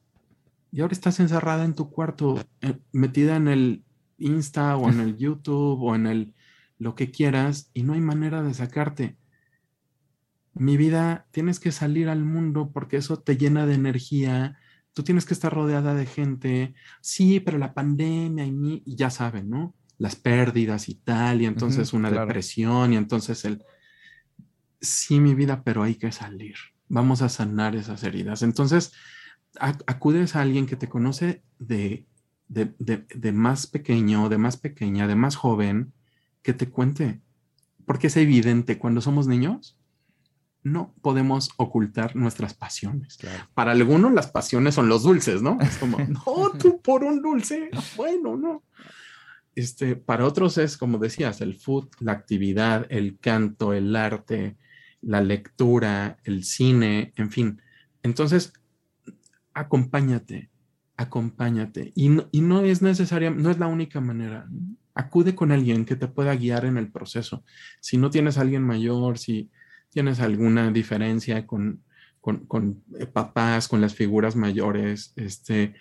[0.71, 3.83] Y ahora estás encerrada en tu cuarto, eh, metida en el
[4.17, 6.33] Insta o en el YouTube o en el
[6.79, 9.17] lo que quieras y no hay manera de sacarte.
[10.53, 14.59] Mi vida, tienes que salir al mundo porque eso te llena de energía,
[14.93, 19.75] tú tienes que estar rodeada de gente, sí, pero la pandemia y, ya saben, ¿no?
[19.97, 23.63] Las pérdidas y tal, y entonces una depresión, y entonces el,
[24.81, 26.55] sí, mi vida, pero hay que salir,
[26.87, 28.43] vamos a sanar esas heridas.
[28.43, 28.91] Entonces,
[29.59, 32.05] acudes a alguien que te conoce de,
[32.47, 35.93] de, de más pequeño, de más pequeña, de más joven,
[36.41, 37.21] que te cuente,
[37.85, 39.77] porque es evidente, cuando somos niños,
[40.63, 43.17] no podemos ocultar nuestras pasiones.
[43.53, 45.57] Para algunos las pasiones son los dulces, ¿no?
[45.61, 48.63] Es como, no, tú por un dulce, bueno, no.
[49.55, 54.57] Este, para otros es, como decías, el food, la actividad, el canto, el arte,
[55.01, 57.61] la lectura, el cine, en fin.
[58.01, 58.53] Entonces,
[59.53, 60.49] acompáñate,
[60.97, 61.91] acompáñate.
[61.93, 64.47] Y no, y no es necesaria, no es la única manera.
[64.95, 67.43] Acude con alguien que te pueda guiar en el proceso.
[67.79, 69.51] Si no tienes a alguien mayor, si
[69.93, 71.83] tienes alguna diferencia con,
[72.19, 75.75] con, eh, papás, con las figuras mayores, este,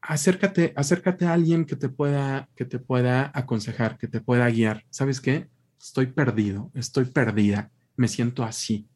[0.00, 4.84] acércate, acércate a alguien que te pueda, que te pueda aconsejar, que te pueda guiar.
[4.90, 5.48] ¿Sabes qué?
[5.78, 8.88] Estoy perdido, estoy perdida, me siento así.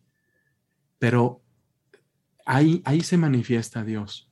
[0.98, 1.42] Pero
[2.44, 4.30] ahí, ahí se manifiesta Dios.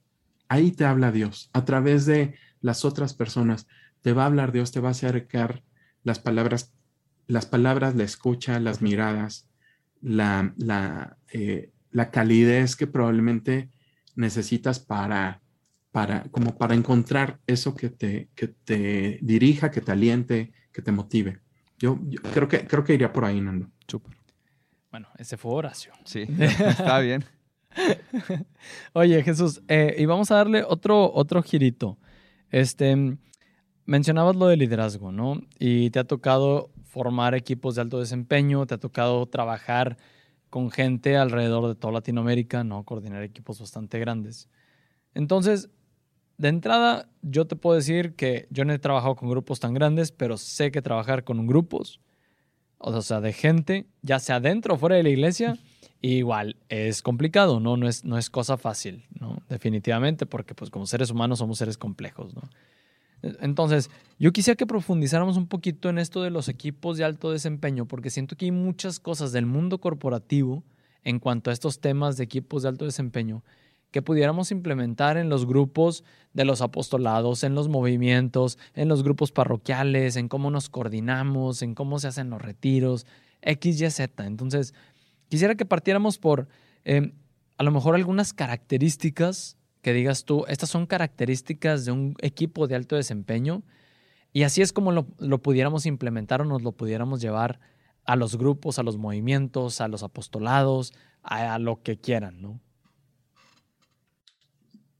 [0.49, 3.67] Ahí te habla Dios, a través de las otras personas.
[4.01, 5.63] Te va a hablar Dios, te va a acercar
[6.03, 6.75] las palabras,
[7.27, 9.49] las palabras, la escucha, las miradas,
[10.03, 13.71] la, la, eh, la calidez que probablemente
[14.15, 15.41] necesitas para,
[15.91, 20.93] para, como para encontrar eso que te, que te dirija, que te aliente, que te
[20.93, 21.41] motive.
[21.79, 21.99] Yo,
[22.33, 23.69] creo, que, creo que iría por ahí, Nando.
[23.89, 24.17] Súper.
[24.91, 25.93] Bueno, ese fue Horacio.
[26.05, 27.25] Sí, está bien.
[28.93, 31.99] Oye, Jesús, eh, y vamos a darle otro, otro girito.
[32.51, 33.17] Este,
[33.87, 35.41] mencionabas lo de liderazgo, ¿no?
[35.59, 39.97] Y te ha tocado formar equipos de alto desempeño, te ha tocado trabajar
[40.51, 42.85] con gente alrededor de toda Latinoamérica, ¿no?
[42.85, 44.51] Coordinar equipos bastante grandes.
[45.15, 45.71] Entonces,
[46.37, 50.13] de entrada, yo te puedo decir que yo no he trabajado con grupos tan grandes,
[50.13, 51.99] pero sé que trabajar con grupos,
[52.77, 55.57] o sea, de gente, ya sea dentro o fuera de la iglesia,
[56.03, 57.79] igual es complicado, ¿no?
[57.79, 59.43] No es, no es cosa fácil, ¿no?
[59.49, 62.43] Definitivamente, porque pues como seres humanos somos seres complejos, ¿no?
[63.23, 67.87] Entonces, yo quisiera que profundizáramos un poquito en esto de los equipos de alto desempeño,
[67.87, 70.65] porque siento que hay muchas cosas del mundo corporativo
[71.05, 73.43] en cuanto a estos temas de equipos de alto desempeño
[73.93, 79.33] que pudiéramos implementar en los grupos de los apostolados, en los movimientos, en los grupos
[79.33, 83.07] parroquiales, en cómo nos coordinamos, en cómo se hacen los retiros,
[83.43, 84.27] X, Y, Z.
[84.27, 84.73] Entonces,
[85.29, 86.49] quisiera que partiéramos por
[86.85, 87.13] eh,
[87.59, 92.77] a lo mejor algunas características que digas tú, estas son características de un equipo de
[92.77, 93.63] alto desempeño
[94.33, 97.61] y así es como lo, pudiéramos implementar o nos lo pudiéramos llevar
[98.05, 102.61] a los grupos, a los movimientos, a los apostolados, a, lo que quieran, ¿no?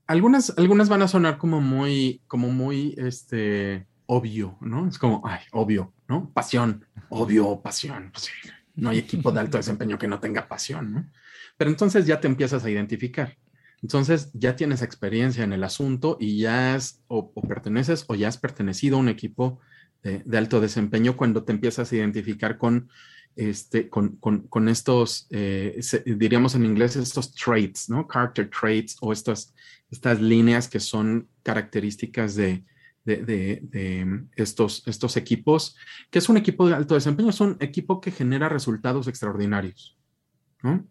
[0.07, 4.87] Algunas, algunas van a sonar como muy, como muy, este, obvio, ¿no?
[4.89, 6.31] Es como, ay, obvio, ¿no?
[6.35, 8.11] Pasión, obvio, pasión.
[8.13, 8.31] Pues
[8.75, 11.11] no hay equipo de alto desempeño que no tenga pasión, ¿no?
[11.57, 13.39] Pero entonces ya te empiezas a identificar.
[13.83, 18.39] Entonces ya tienes experiencia en el asunto y ya es o, perteneces o ya has
[18.39, 19.59] pertenecido a un equipo
[20.03, 22.89] de, alto desempeño cuando te empiezas a identificar con,
[23.37, 28.07] este, con, con, estos, eh, diríamos en inglés, estos traits, ¿no?
[28.07, 29.55] Character traits o estas,
[29.91, 32.65] estas líneas que son características de,
[33.05, 35.77] de, de, estos, estos equipos,
[36.11, 39.97] que es un equipo de alto desempeño, es un equipo que genera resultados extraordinarios.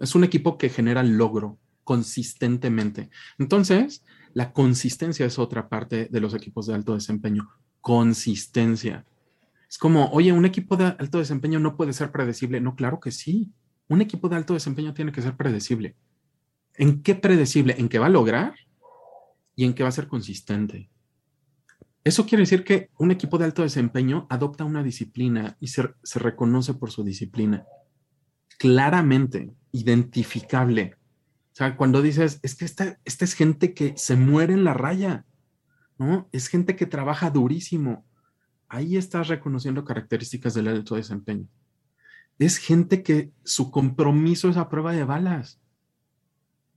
[0.02, 3.10] Es un equipo que genera logro, consistentemente.
[3.38, 7.50] Entonces, la consistencia es otra parte de los equipos de alto desempeño.
[7.82, 9.06] Consistencia.
[9.70, 12.62] Es como, oye, un equipo de alto desempeño no puede ser predecible.
[12.62, 13.52] No, claro que sí.
[13.88, 15.96] Un equipo de alto desempeño tiene que ser predecible.
[16.76, 17.76] ¿En qué predecible?
[17.78, 18.54] En qué va a lograr
[19.56, 20.90] y en qué va a ser consistente.
[22.04, 26.20] Eso quiere decir que un equipo de alto desempeño adopta una disciplina y se, se
[26.20, 27.66] reconoce por su disciplina.
[28.58, 30.96] Claramente, identificable.
[31.52, 34.74] O sea, cuando dices, es que esta, esta es gente que se muere en la
[34.74, 35.26] raya,
[35.98, 36.30] ¿no?
[36.32, 38.06] Es gente que trabaja durísimo.
[38.70, 41.48] Ahí estás reconociendo características del alto desempeño.
[42.40, 45.60] Es gente que su compromiso es a prueba de balas.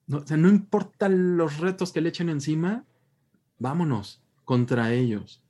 [0.09, 0.19] ¿no?
[0.19, 2.85] O sea, no importa los retos que le echen encima,
[3.59, 5.43] vámonos contra ellos.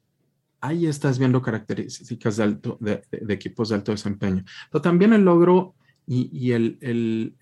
[0.61, 4.45] Ahí estás viendo características de, alto, de, equipos de alto desempeño.
[4.71, 5.75] Pero también el logro
[6.07, 7.37] y, el, el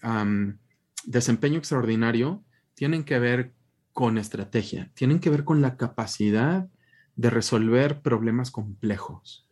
[1.05, 3.53] desempeño extraordinario tienen que ver
[3.93, 6.69] con estrategia, tienen que ver con la capacidad
[7.17, 9.47] de resolver problemas complejos,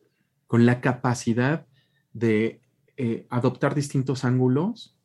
[0.46, 1.66] con la capacidad
[2.12, 2.60] de
[2.96, 4.96] eh, adoptar distintos ángulos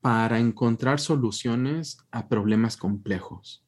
[0.00, 3.64] para encontrar soluciones a problemas complejos.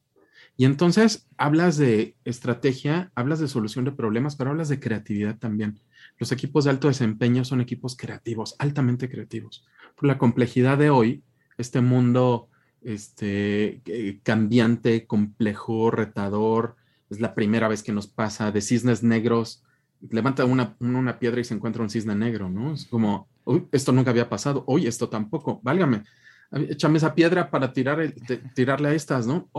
[0.57, 5.79] Y entonces hablas de estrategia, hablas de solución de problemas, pero hablas de creatividad también.
[6.17, 9.65] Los equipos de alto desempeño son equipos creativos, altamente creativos.
[9.95, 11.23] Por la complejidad de hoy,
[11.57, 12.49] este mundo
[12.81, 16.75] este, eh, cambiante, complejo, retador.
[17.09, 19.63] Es la primera vez que nos pasa de cisnes negros.
[20.09, 22.73] Levanta una, una piedra y se encuentra un cisne negro, ¿no?
[22.73, 23.27] Es como,
[23.71, 26.03] esto nunca había pasado, uy, esto tampoco, válgame,
[26.51, 28.13] échame esa piedra para tirar
[28.53, 29.49] tirarle a estas, ¿no?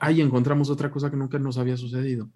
[0.00, 2.30] ahí encontramos otra cosa que nunca nos había sucedido.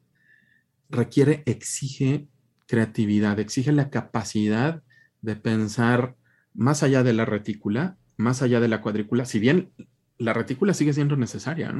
[0.89, 2.27] Requiere, exige
[2.67, 4.83] creatividad, exige la capacidad
[5.23, 6.17] de pensar
[6.55, 9.73] más allá de la retícula más allá de la cuadrícula, si bien
[10.19, 11.75] la retícula sigue siendo necesaria,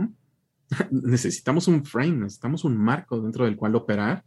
[0.91, 4.25] necesitamos un frame, necesitamos un marco dentro del cual operar,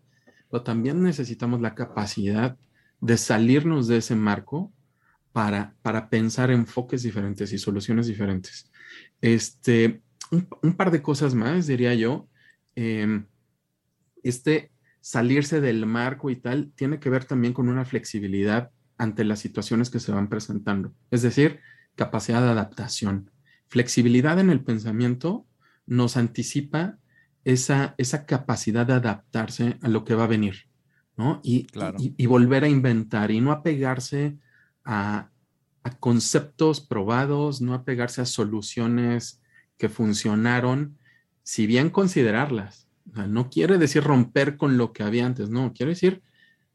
[0.49, 2.57] pero también necesitamos la capacidad
[3.01, 4.71] de salirnos de ese marco
[5.31, 8.71] para, para pensar enfoques diferentes y soluciones diferentes.
[9.19, 10.01] Este,
[10.31, 12.27] un, par de cosas más, diría yo.
[12.75, 13.25] Em,
[14.23, 19.39] este salirse del marco y tal tiene que ver también con una flexibilidad ante las
[19.39, 20.93] situaciones que se van presentando.
[21.11, 21.59] Es decir,
[21.95, 23.31] capacidad de adaptación.
[23.67, 25.45] Flexibilidad en el pensamiento
[25.85, 26.97] nos anticipa
[27.43, 30.67] esa, esa capacidad de adaptarse a lo que va a venir,
[31.17, 31.41] ¿no?
[31.43, 31.67] Y,
[31.99, 34.37] y, volver a inventar y no apegarse
[34.85, 35.29] a,
[35.83, 39.41] a conceptos probados, no apegarse a soluciones
[39.77, 40.97] que funcionaron,
[41.43, 42.87] si bien considerarlas.
[43.27, 46.21] no quiere decir romper con lo que había antes, no, quiere decir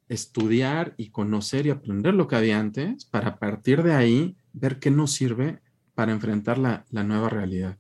[0.09, 4.79] estudiar y conocer y aprender lo que había antes para a partir de ahí ver
[4.79, 5.61] qué nos sirve
[5.95, 7.79] para enfrentar la, nueva realidad.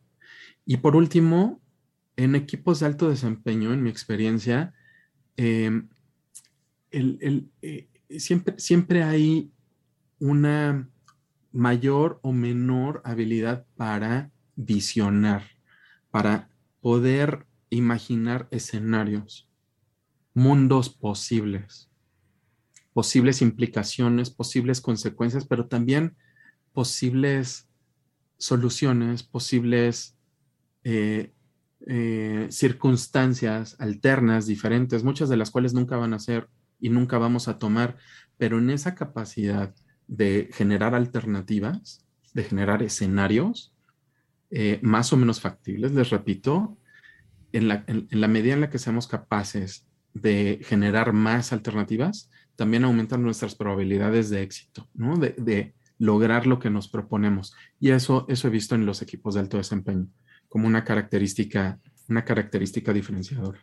[0.65, 1.61] Y por último,
[2.17, 4.75] en equipos de alto desempeño, en mi experiencia,
[5.37, 5.89] em,
[6.91, 9.53] eh, siempre, siempre hay
[10.19, 10.89] una
[11.53, 15.45] mayor o menor habilidad para visionar,
[16.11, 16.51] para
[16.81, 19.49] poder imaginar escenarios,
[20.35, 21.91] mundos posibles,
[22.93, 26.17] posibles implicaciones, posibles consecuencias, pero también
[26.79, 27.69] posibles
[28.37, 30.17] soluciones, posibles
[30.85, 31.33] eh,
[31.89, 36.49] eh, circunstancias alternas, diferentes, muchas de las cuales nunca van a ser
[36.79, 37.97] y nunca vamos a tomar,
[38.37, 39.75] pero en esa capacidad
[40.07, 43.75] de generar alternativas, de generar escenarios
[44.53, 46.79] eh, más o menos factibles, les repito,
[47.51, 53.57] en la, medida en la que seamos capaces de generar más alternativas, también aumentan nuestras
[53.57, 55.17] probabilidades de éxito, ¿no?
[55.17, 57.55] De, lograr lo que nos proponemos.
[57.81, 60.09] Y eso, eso he visto en los equipos de alto desempeño
[60.49, 61.79] como una característica,
[62.09, 63.59] una característica diferenciadora.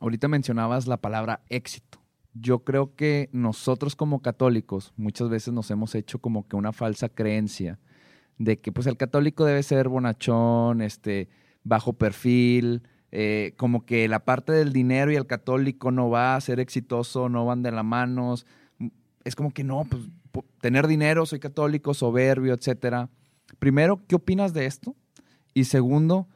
[0.00, 2.00] Ahorita mencionabas la palabra éxito
[2.40, 7.08] yo creo que nosotros como católicos muchas veces nos hemos hecho como que una falsa
[7.08, 7.78] creencia
[8.38, 11.28] de que pues el católico debe ser bonachón, este,
[11.64, 16.40] bajo perfil, eh, como que la parte del dinero y el católico no va a
[16.40, 18.34] ser exitoso, no van de la mano.
[19.24, 20.02] Es como que no, pues
[20.60, 23.10] tener dinero, soy católico, soberbio, etcétera.
[23.58, 24.96] Primero, ¿qué opinas de esto?
[25.54, 26.28] Y segundo,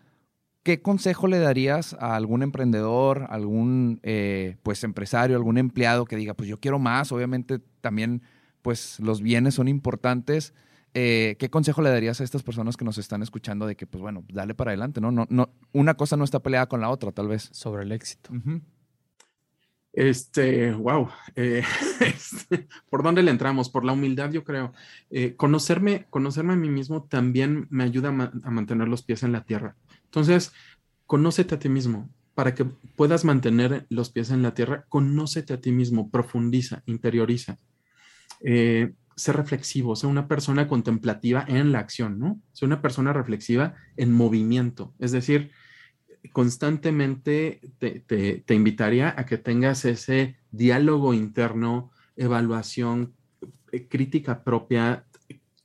[0.62, 6.34] ¿qué consejo le darías a algún emprendedor, algún eh, pues empresario, algún empleado que diga,
[6.34, 7.12] pues yo quiero más?
[7.12, 8.22] Obviamente también
[8.62, 10.55] pues los bienes son importantes.
[10.92, 14.03] Eh, ¿Qué consejo le darías a estas personas que nos están escuchando de que, pues
[14.03, 15.12] bueno, dale para adelante, ¿no?
[15.12, 17.48] No, no una cosa no está peleada con la otra, tal vez.
[17.53, 18.30] Sobre el éxito.
[19.93, 21.09] Este, wow.
[21.34, 21.62] Eh,
[22.01, 23.70] este, ¿Por dónde le entramos?
[23.70, 24.72] Por la humildad, yo creo.
[25.36, 29.76] conocerme, conocerme a mí mismo también me ayuda a, mantener los pies en la tierra.
[30.05, 30.53] Entonces,
[31.07, 32.09] conócete a ti mismo.
[32.34, 37.59] Para que puedas mantener los pies en la tierra, conócete a ti mismo, profundiza, interioriza.
[38.43, 42.41] Eh, sé reflexivo, sé una persona contemplativa en la acción, ¿no?
[42.53, 44.95] Sé una persona reflexiva en movimiento.
[44.99, 45.51] Es decir,
[46.32, 53.14] constantemente te, invitaría a que tengas ese diálogo interno, evaluación,
[53.72, 55.06] eh, crítica propia,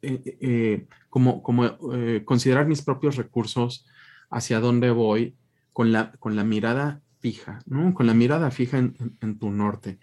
[0.01, 1.77] eh, como, como
[2.25, 3.85] considerar mis propios recursos,
[4.29, 5.35] hacia dónde voy
[5.73, 7.93] con la, con la mirada fija, ¿no?
[7.93, 9.99] Con la mirada fija en, tu norte.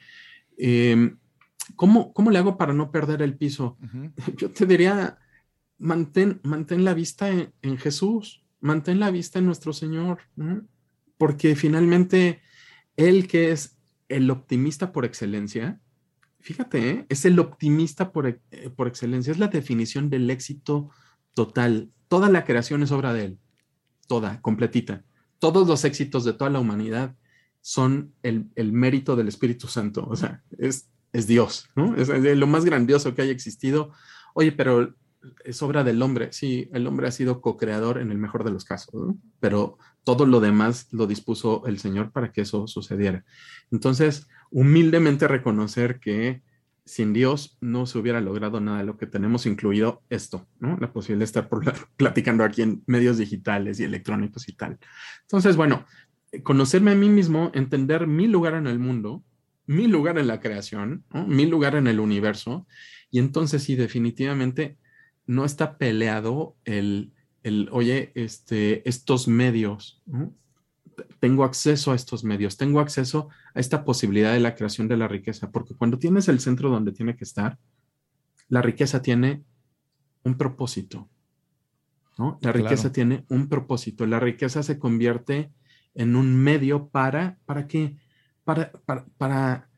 [0.58, 1.18] Em,
[1.76, 3.78] ¿cómo, ¿cómo, le hago para no perder el piso?
[4.36, 5.18] Yo te diría,
[5.78, 10.20] mantén, mantén la vista en, Jesús, mantén la vista en nuestro Señor,
[11.18, 12.40] porque finalmente
[12.96, 15.78] Él que es el optimista por excelencia,
[16.40, 17.06] fíjate, ¿eh?
[17.10, 18.40] es el optimista por, eh,
[18.74, 20.90] por excelencia, es la definición del éxito
[21.34, 21.90] total.
[22.08, 23.38] Toda la creación es obra de Él
[24.12, 25.04] toda, completita.
[25.38, 27.16] Todos los éxitos de toda la humanidad
[27.62, 31.96] son el, mérito del Espíritu Santo, o sea, es, es Dios, ¿no?
[31.96, 33.90] Es, lo más grandioso que haya existido.
[34.34, 34.94] Oye, pero
[35.44, 38.64] es obra del hombre, sí, el hombre ha sido co-creador en el mejor de los
[38.64, 43.24] casos, pero todo lo demás lo dispuso el Señor para que eso sucediera.
[43.70, 46.42] Entonces, humildemente reconocer que
[46.84, 50.76] sin Dios no se hubiera logrado nada de lo que tenemos, incluido esto, ¿no?
[50.80, 51.48] La posibilidad de estar
[51.96, 54.78] platicando aquí en medios digitales y electrónicos y tal.
[55.22, 55.86] Entonces, bueno,
[56.42, 59.22] conocerme a mí mismo, entender mi lugar en el mundo,
[59.66, 62.66] mi lugar en la creación, mi lugar en el universo,
[63.10, 64.76] y entonces sí, definitivamente
[65.34, 67.12] no está peleado el,
[67.42, 70.34] el oye, este, estos medios, ¿no?
[71.20, 75.08] tengo acceso a estos medios, tengo acceso a esta posibilidad de la creación de la
[75.08, 77.58] riqueza, porque cuando tienes el centro donde tiene que estar,
[78.48, 79.44] la riqueza tiene
[80.24, 81.08] un propósito,
[82.18, 82.38] ¿no?
[82.42, 85.50] La riqueza tiene un propósito, la riqueza se convierte
[85.94, 87.96] en un medio para, ¿para qué?
[88.44, 88.72] Para,
[89.16, 89.70] para,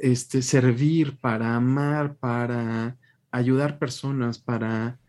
[0.00, 2.96] este, servir, para amar, para
[3.32, 5.00] ayudar personas, para,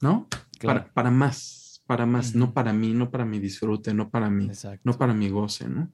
[0.00, 0.28] ¿no?
[0.62, 1.60] Para, para más
[1.90, 4.48] para más, no para mí, no para mi disfrute, no para mí,
[4.84, 5.90] no para mi goce, ¿no?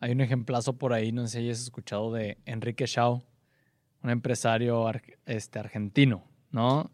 [0.00, 3.24] Hay un ejemplazo por ahí, no sé si hayas escuchado de Enrique Shaw,
[4.02, 4.84] un empresario
[5.24, 6.90] este, argentino, ¿no?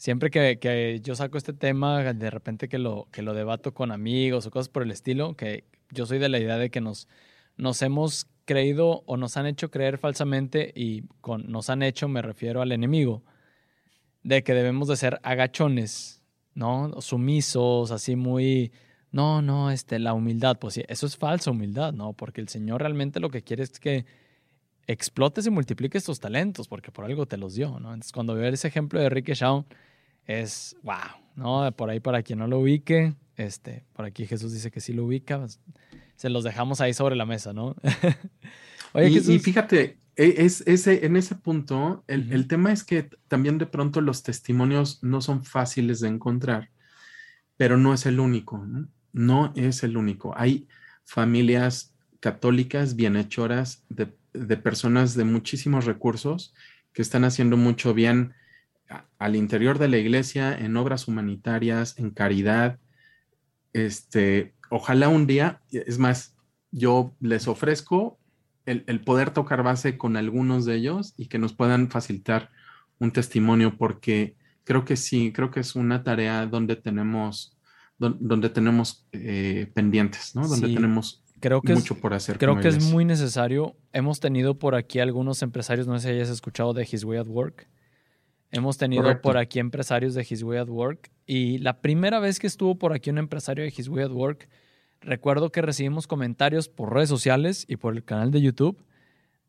[0.00, 4.46] siempre que, yo saco este tema, de repente que lo, que lo debato con amigos
[4.46, 7.08] o cosas por el estilo, que yo soy de la idea de que nos,
[7.58, 12.20] nos hemos creído o nos han hecho creer falsamente y con nos han hecho me
[12.20, 13.22] refiero al enemigo,
[14.24, 16.24] de que debemos de ser agachones,
[16.54, 17.00] ¿no?
[17.00, 18.72] Sumisos, así muy
[19.12, 22.12] no, no, este, la humildad, pues sí, eso es falsa humildad, ¿no?
[22.12, 24.04] Porque el Señor realmente lo que quiere es que
[24.88, 27.90] explotes y multipliques tus talentos, porque por algo te los dio, ¿no?
[27.94, 29.64] Entonces, cuando veo ese ejemplo de Enrique Shaw,
[30.26, 31.70] es wow, ¿no?
[31.76, 35.04] Por ahí, para quien no lo ubique, este, por aquí Jesús dice que sí lo
[35.04, 35.60] ubica, pues,
[36.20, 37.74] se los dejamos ahí sobre la mesa, ¿no?
[38.92, 43.08] Oye, y, y, fíjate, e, es, ese, en ese punto, el, el tema es que
[43.26, 46.68] también de pronto los testimonios no son fáciles de encontrar,
[47.56, 48.86] pero no es el único, ¿no?
[49.14, 50.34] no es el único.
[50.36, 50.68] Hay
[51.06, 56.54] familias católicas bienhechoras de, de personas de muchísimos recursos
[56.92, 58.34] que están haciendo mucho bien
[59.18, 62.78] al interior de la iglesia, en obras humanitarias, en caridad.
[63.72, 66.34] Este, ojalá un día, es más,
[66.70, 68.18] yo les ofrezco
[68.66, 72.50] el, el, poder tocar base con algunos de ellos y que nos puedan facilitar
[72.98, 77.56] un testimonio, porque creo que sí, creo que es una tarea donde tenemos
[78.00, 80.48] donde tenemos eh, pendientes, ¿no?
[80.48, 82.38] Donde tenemos creo que mucho por hacer.
[82.38, 83.76] Creo que es muy necesario.
[83.92, 87.26] Hemos tenido por aquí algunos empresarios, no sé si hayas escuchado de His Way at
[87.26, 87.68] Work.
[88.52, 91.10] Hemos tenido por aquí empresarios de His Way at Work.
[91.26, 94.48] Y la primera vez que estuvo por aquí un empresario de His Way at Work,
[95.00, 98.82] recuerdo que recibimos comentarios por redes sociales y por el canal de YouTube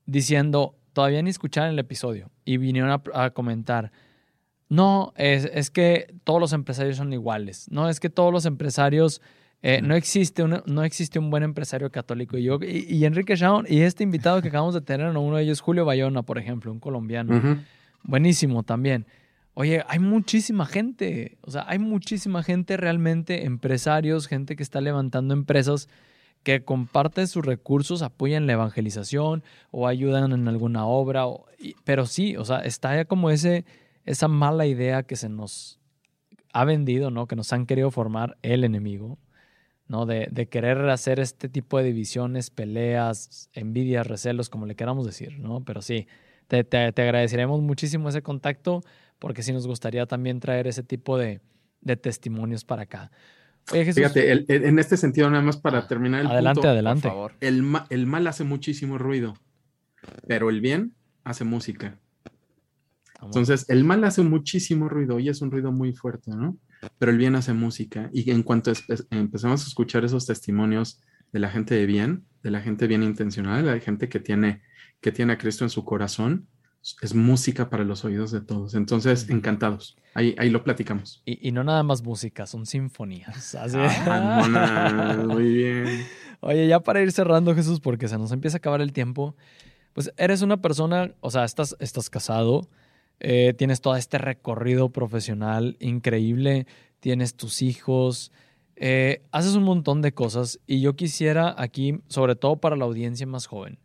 [0.05, 2.29] diciendo, todavía ni escucharon el episodio.
[2.45, 3.91] Y vinieron a comentar,
[4.71, 7.67] no, es, que todos los empresarios son iguales.
[7.69, 9.21] No, es que todos los empresarios,
[9.61, 12.37] eh, no, existe no existe un buen empresario católico.
[12.37, 15.59] Y, yo, y, Enrique Shawn, y este invitado que acabamos de tener, uno de ellos,
[15.59, 17.59] Julio Bayona, por ejemplo, un colombiano.
[18.03, 19.05] Buenísimo también.
[19.53, 25.33] Oye, hay muchísima gente, o sea, hay muchísima gente realmente, empresarios, gente que está levantando
[25.33, 25.89] empresas
[26.43, 31.25] que comparten sus recursos, apoyan la evangelización o ayudan en alguna obra,
[31.83, 33.65] pero sí, o sea, está ya como ese,
[34.05, 35.79] esa mala idea que se nos
[36.53, 37.27] ha vendido, ¿no?
[37.27, 39.19] Que nos han querido formar el enemigo,
[39.87, 40.05] ¿no?
[40.05, 45.63] De, querer hacer este tipo de divisiones, peleas, envidias, recelos, como le queramos decir, ¿no?
[45.63, 46.07] Pero sí,
[46.63, 48.83] te, te, agradeceremos muchísimo ese contacto
[49.19, 51.39] porque sí nos gustaría también traer ese tipo de,
[52.01, 53.11] testimonios para acá.
[53.65, 57.37] Fíjate, en este sentido, nada más para terminar el adelante, Adelante, adelante.
[57.39, 59.35] El, el mal hace muchísimo ruido,
[60.27, 60.93] pero el bien
[61.23, 61.97] hace música.
[63.21, 66.57] Entonces, el mal hace muchísimo ruido y es un ruido muy fuerte, ¿no?
[66.97, 68.09] Pero el bien hace música.
[68.11, 68.73] Y en cuanto
[69.11, 70.99] empezamos a escuchar esos testimonios
[71.31, 74.63] de la gente de bien, de la gente bien intencionada, de la gente que tiene,
[75.01, 76.47] que tiene a Cristo en su corazón,
[77.01, 78.73] es música para los oídos de todos.
[78.73, 79.97] Entonces, encantados.
[80.13, 81.21] Ahí, ahí lo platicamos.
[81.25, 83.55] Y, no nada más música, son sinfonías.
[83.75, 86.05] Ah, muy bien.
[86.41, 89.35] Oye, ya para ir cerrando, Jesús, porque se nos empieza a acabar el tiempo,
[89.93, 92.67] pues eres una persona, o sea, estás, estás casado,
[93.19, 96.65] eh, tienes todo este recorrido profesional increíble,
[96.99, 98.31] tienes tus hijos,
[98.75, 103.27] eh, haces un montón de cosas y yo quisiera aquí, sobre todo para la audiencia
[103.27, 103.77] más joven,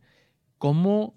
[0.58, 1.14] ¿cómo,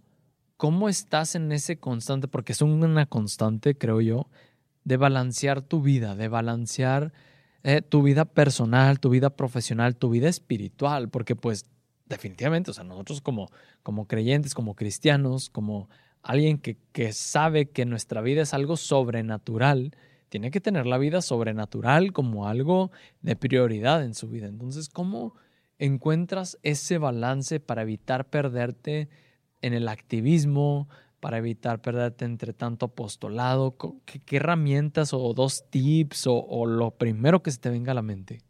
[0.57, 4.29] cómo estás en ese constante, porque es una constante, creo yo,
[4.83, 7.13] de balancear tu vida, de balancear
[7.63, 11.65] eh, tu vida personal, tu vida profesional, tu vida espiritual, porque pues
[12.07, 13.49] definitivamente, o sea, nosotros como,
[13.83, 15.89] como creyentes, como cristianos, como
[16.23, 16.77] alguien que,
[17.13, 19.95] sabe que nuestra vida es algo sobrenatural,
[20.29, 24.47] tiene que tener la vida sobrenatural como algo de prioridad en su vida.
[24.47, 25.35] Entonces, ¿cómo
[25.77, 29.09] encuentras ese balance para evitar perderte
[29.61, 30.87] en el activismo,
[31.19, 33.75] para evitar perderte entre tanto apostolado?
[34.05, 38.41] ¿Qué, herramientas o dos tips o, lo primero que se te venga a la mente?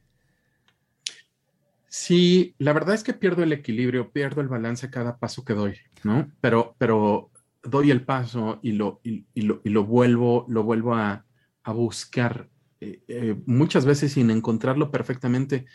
[1.87, 5.75] Sí, la verdad es que pierdo el equilibrio, pierdo el balance cada paso que doy,
[6.03, 6.31] ¿no?
[6.39, 7.31] Pero, pero
[7.63, 11.25] doy el paso y lo, y, lo, y lo, vuelvo, lo vuelvo a,
[11.63, 12.47] a buscar,
[12.79, 15.65] eh, eh, muchas veces sin encontrarlo perfectamente,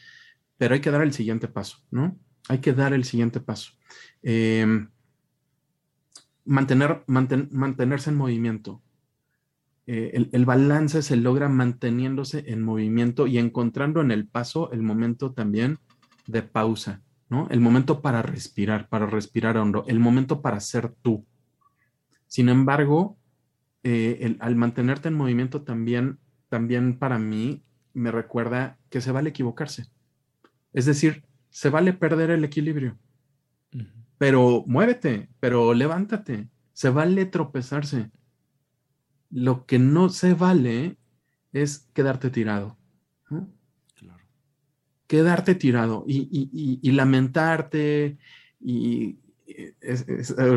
[0.56, 2.16] pero hay que dar el siguiente paso, ¿no?
[2.48, 3.72] Hay que dar el siguiente paso.
[4.22, 4.90] Em,
[6.44, 8.82] mantener, mantenerse en movimiento.
[9.86, 14.82] Eh, el, el, balance se logra manteniéndose en movimiento y encontrando en el paso el
[14.82, 15.78] momento también
[16.26, 17.48] de pausa, ¿no?
[17.50, 21.26] El momento para respirar, para respirar hondo, el momento para ser tú.
[22.26, 23.18] Sin embargo,
[23.82, 26.18] eh, al mantenerte en movimiento también,
[26.48, 29.86] también para mí me recuerda que se vale equivocarse.
[30.72, 32.98] Es decir, se vale perder el equilibrio,
[34.18, 38.10] pero muévete, pero levántate, se vale tropezarse.
[39.30, 40.98] Lo que no se vale
[41.52, 42.76] es quedarte tirado.
[45.06, 48.18] Quedarte tirado y, lamentarte
[48.58, 49.74] y eh,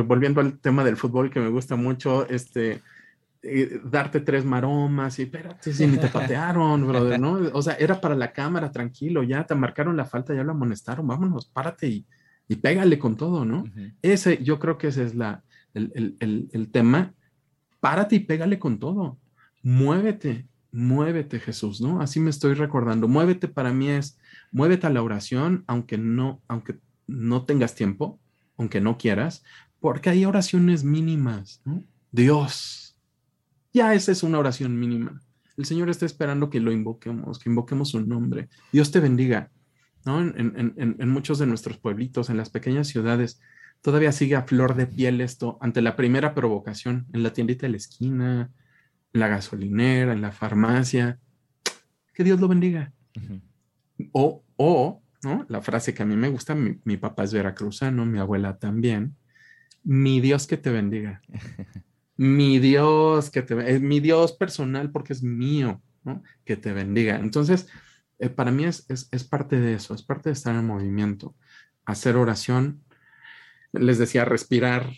[0.05, 2.81] volviendo al tema del fútbol que me gusta mucho, este,
[3.43, 7.33] eh, darte tres maromas y espérate, si ni te patearon, brother, ¿no?
[7.53, 11.05] O sea, era para la cámara, tranquilo, ya te marcaron la falta, ya lo amonestaron,
[11.05, 12.05] vámonos, párate y,
[12.47, 13.65] y pégale con todo, ¿no?
[14.01, 15.43] Ese, yo creo que ese es la,
[15.73, 17.13] el, el, el, tema,
[17.79, 19.17] párate y pégale con todo,
[19.63, 22.01] muévete, muévete Jesús, ¿no?
[22.01, 24.17] Así me estoy recordando, muévete para mí es,
[24.51, 28.19] muévete a la oración, aunque no, aunque no tengas tiempo,
[28.57, 29.43] aunque no quieras,
[29.79, 31.83] porque hay oraciones mínimas, ¿no?
[32.11, 32.97] Dios,
[33.73, 35.21] ya esa es una oración mínima.
[35.57, 38.47] El Señor está esperando que lo invoquemos, que invoquemos su nombre.
[38.71, 39.51] Dios te bendiga,
[40.07, 40.21] ¿no?
[40.21, 43.41] En, muchos de nuestros pueblitos, en las pequeñas ciudades,
[43.81, 47.71] todavía sigue a flor de piel esto ante la primera provocación, en la tiendita de
[47.71, 48.49] la esquina,
[49.13, 51.19] en la gasolinera, en la farmacia.
[52.13, 52.93] Que Dios lo bendiga.
[54.13, 55.03] O, o
[55.49, 59.15] la frase que a mí me gusta, mi, papá es veracruzano, mi abuela también.
[59.83, 61.21] Mi Dios que te bendiga.
[62.17, 66.23] mi Dios que te es mi Dios personal porque es mío, ¿no?
[66.45, 67.17] Que te bendiga.
[67.17, 67.67] Entonces,
[68.19, 71.35] eh, para mí es, es, parte de eso, es parte de estar en movimiento,
[71.85, 72.81] hacer oración.
[73.73, 74.91] Les decía, respirar,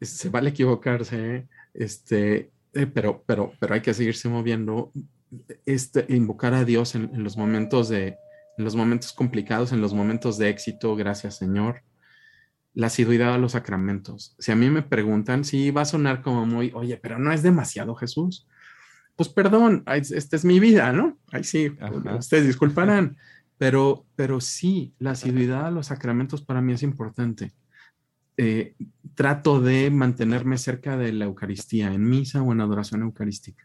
[0.00, 4.92] se vale equivocarse, este, eh, pero, pero, pero hay que seguirse moviendo,
[5.66, 8.18] este, invocar a Dios en los momentos de,
[8.58, 11.82] en los momentos complicados, en los momentos de éxito, gracias Señor.
[12.74, 14.34] La asiduidad a los sacramentos.
[14.38, 17.42] Si a mí me preguntan, si va a sonar como muy, oye, pero no es
[17.42, 18.46] demasiado Jesús.
[19.18, 21.18] Pues perdón, esta es mi vida, ¿no?
[21.32, 21.76] Ahí sí,
[22.16, 23.16] ustedes disculparán,
[23.56, 27.50] pero, pero sí, la asiduidad a los sacramentos para mí es importante.
[28.36, 28.76] Eh,
[29.16, 33.64] trato de mantenerme cerca de la Eucaristía, en misa o en adoración eucarística.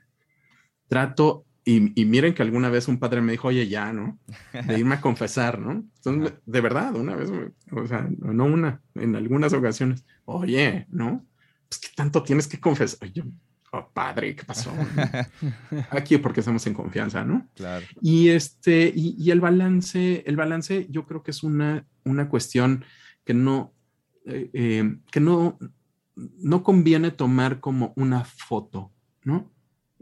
[0.87, 4.17] Trato y, miren que alguna vez un padre me dijo, oye, ya, ¿no?
[4.53, 5.85] De irme a confesar, ¿no?
[5.97, 7.29] Entonces, de verdad, una vez,
[7.71, 11.23] o sea, no una, en algunas ocasiones, oye, ¿no?
[11.69, 13.11] Pues, ¿qué tanto tienes que confesar?
[13.13, 13.25] Yo,
[13.73, 14.71] oh, padre, ¿qué pasó?
[15.91, 17.47] Aquí porque estamos en confianza, ¿no?
[17.55, 17.85] Claro.
[18.01, 22.85] Y este, y, el balance, el balance yo creo que es una, una cuestión
[23.25, 23.73] que no,
[24.25, 25.57] eh, eh, que no,
[26.15, 28.91] no conviene tomar como una foto,
[29.23, 29.53] ¿no?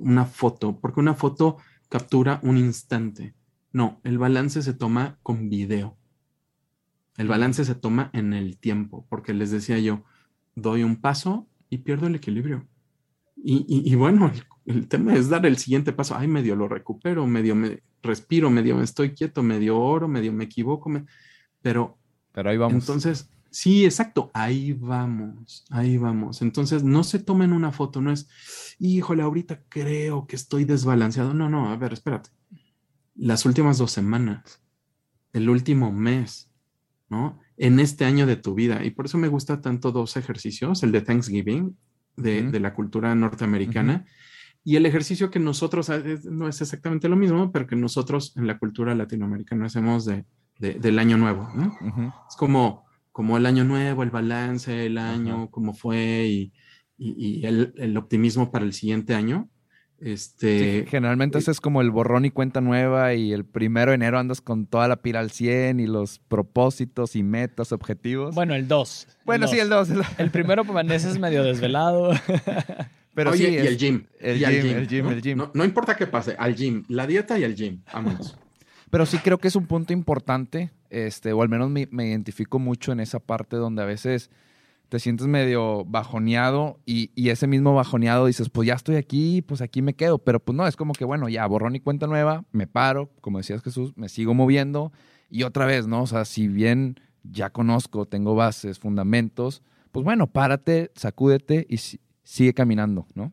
[0.01, 1.57] una foto, porque una foto
[1.89, 3.35] captura un instante.
[3.71, 5.97] No, el balance se toma con video.
[7.17, 10.03] El balance se toma en el tiempo, porque les decía yo,
[10.55, 12.67] doy un paso y pierdo el equilibrio.
[13.43, 14.31] Y, bueno,
[14.65, 16.15] el, tema es dar el siguiente paso.
[16.15, 20.43] Ay, medio lo recupero, medio me respiro, medio me estoy quieto, medio oro, medio me
[20.43, 20.91] equivoco,
[21.61, 21.97] pero...
[22.33, 22.75] Pero ahí vamos.
[22.83, 26.41] Entonces, Sí, exacto, ahí vamos, ahí vamos.
[26.41, 28.29] Entonces, no se tomen una foto, no es,
[28.79, 31.33] híjole, ahorita creo que estoy desbalanceado.
[31.33, 32.29] No, no, a ver, espérate.
[33.13, 34.61] Las últimas dos semanas,
[35.33, 36.49] el último mes,
[37.09, 37.39] ¿no?
[37.57, 38.85] En este año de tu vida.
[38.85, 41.75] Y por eso me gusta tanto dos ejercicios, el de Thanksgiving,
[42.15, 44.05] de, la cultura norteamericana,
[44.63, 48.45] y el ejercicio que nosotros, ah, no es exactamente lo mismo, pero que nosotros en
[48.47, 50.25] la cultura latinoamericana hacemos de,
[50.59, 52.13] del año nuevo, ¿no?
[52.29, 56.53] Es como como el año nuevo, el balance, el año, cómo fue y,
[56.97, 59.49] y, el, el, optimismo para el siguiente año.
[60.01, 64.17] Este, generalmente ese es como el borrón y cuenta nueva y el primero de enero
[64.17, 68.33] andas con toda la pila al 100 y los propósitos y metas, objetivos.
[68.33, 69.07] Bueno, el 2.
[69.25, 69.89] Bueno, sí, el 2.
[70.17, 72.13] El primero permaneces medio desvelado.
[73.13, 74.05] Pero sí, y el gym.
[74.19, 77.43] El, gym, el gym, el gym, No, importa qué pase, al gym, la dieta y
[77.43, 78.37] el gym, vámonos.
[78.89, 82.91] Pero sí creo que es un punto importante, este, o al menos me, identifico mucho
[82.91, 84.31] en esa parte donde a veces
[84.91, 89.81] te sientes medio bajoneado y, ese mismo bajoneado dices, pues ya estoy aquí, pues aquí
[89.81, 90.17] me quedo.
[90.17, 93.37] Pero pues no, es como que bueno, ya borrón y cuenta nueva, me paro, como
[93.37, 94.91] decías Jesús, me sigo moviendo
[95.29, 96.01] y otra vez, ¿no?
[96.01, 99.63] O sea, si bien ya conozco, tengo bases, fundamentos,
[99.93, 101.77] pues bueno, párate, sacúdete y
[102.23, 103.31] sigue caminando, ¿no?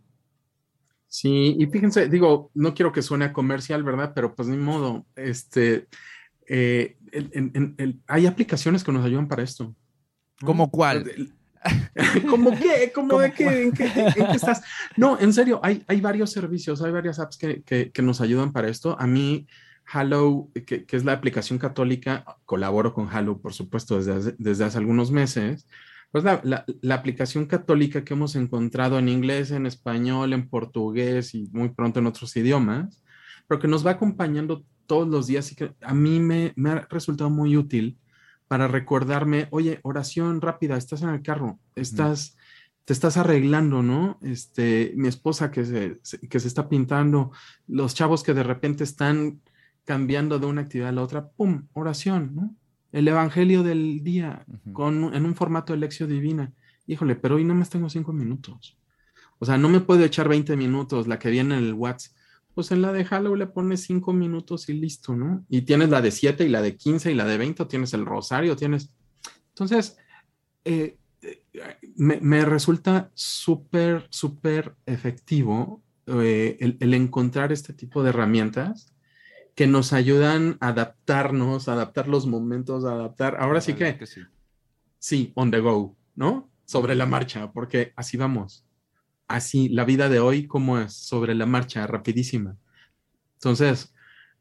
[1.09, 4.13] Sí, y fíjense, digo, no quiero que suene a comercial, ¿verdad?
[4.15, 5.89] Pero pues ni modo, este,
[6.47, 6.97] eh,
[8.07, 9.75] hay aplicaciones que nos ayudan para esto.
[10.41, 11.35] ¿Cómo cuál?
[12.31, 12.93] ¿Cómo qué?
[12.95, 13.63] ¿Cómo de qué?
[13.65, 13.85] ¿En qué,
[14.35, 14.63] estás?
[14.97, 18.69] No, en serio, hay, hay varios servicios, hay varias apps que, que, nos ayudan para
[18.69, 18.97] esto.
[18.99, 19.47] A mí,
[19.87, 24.79] Halo, que, que, es la aplicación católica, colaboro con Halo, por supuesto, desde desde hace
[24.79, 25.67] algunos meses
[26.11, 31.49] pues la, la, aplicación católica que hemos encontrado en inglés, en español, en portugués y
[31.53, 33.03] muy pronto en otros idiomas,
[33.47, 36.87] pero que nos va acompañando todos los días y que a mí me, me ha
[36.89, 37.99] resultado muy útil
[38.49, 42.37] para recordarme, oye, oración rápida, estás en el carro, estás
[42.89, 44.19] te estás arreglando, ¿no?
[44.23, 47.33] Este, mi esposa que se, que se está pintando,
[47.67, 49.43] los chavos que de repente están
[49.85, 51.67] cambiando de una actividad a la otra, ¡pum!
[51.75, 52.57] Oración, ¿no?
[52.91, 56.55] El evangelio del día con, en un formato de lección divina.
[56.87, 58.79] Híjole, pero hoy no más tengo cinco minutos.
[59.39, 62.17] O sea, no me puedo echar 20 minutos, la que viene en el WhatsApp.
[62.59, 65.45] Pues en la de Halloween le pones cinco minutos y listo, ¿no?
[65.49, 68.05] Y tienes la de 7 y la de 15 y la de 20, tienes el
[68.05, 68.91] rosario, tienes...
[69.51, 69.97] Entonces,
[70.65, 70.99] eh,
[71.95, 78.93] me, resulta súper, súper efectivo eh, el, encontrar este tipo de herramientas
[79.55, 83.37] que nos ayudan a adaptarnos, a adaptar los momentos, a adaptar.
[83.39, 84.23] Ahora sí que, sí.
[84.99, 86.51] sí, on the go, ¿no?
[86.65, 88.68] Sobre la marcha, porque así vamos
[89.29, 92.57] así la vida de hoy como es, sobre la marcha, rapidísima.
[93.35, 93.95] Entonces,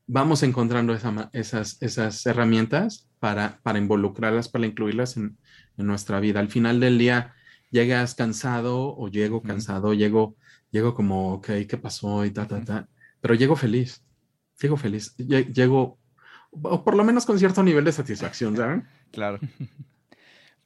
[0.08, 0.98] vamos encontrando
[1.34, 5.38] esas, esas herramientas para, para involucrarlas, para incluirlas en,
[5.76, 6.40] nuestra vida.
[6.40, 7.36] Al final del día,
[7.70, 10.36] llegas cansado o llego cansado, llego,
[10.72, 12.26] llego como, ok, ¿qué pasó?
[12.26, 12.90] Y ta, ta, ta.
[13.22, 14.04] Pero llego feliz,
[14.60, 16.00] llego feliz, llego,
[16.50, 18.88] o por lo menos con cierto nivel de satisfacción, ¿saben?
[19.12, 19.40] Claro.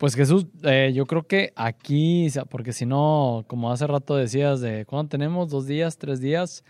[0.01, 4.83] Pues Jesús, eh, yo creo que aquí, porque si no, como hace rato decías, de
[4.87, 6.63] cuándo tenemos, dos días, tres días,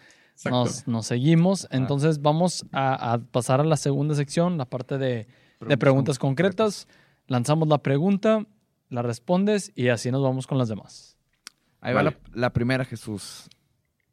[0.86, 1.66] nos, seguimos.
[1.72, 5.28] Entonces vamos a, pasar a la segunda sección, la parte de
[5.80, 6.90] preguntas, concretas.
[7.28, 8.46] Lanzamos la pregunta,
[8.90, 11.18] la respondes y así nos vamos con las demás.
[11.80, 13.50] Ahí va la primera, Jesús.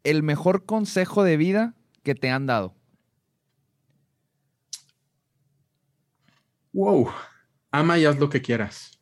[0.05, 2.77] El mejor consejo de vida que te han dado.
[6.73, 7.11] Wow.
[7.73, 8.98] Ama y haz lo que quieras.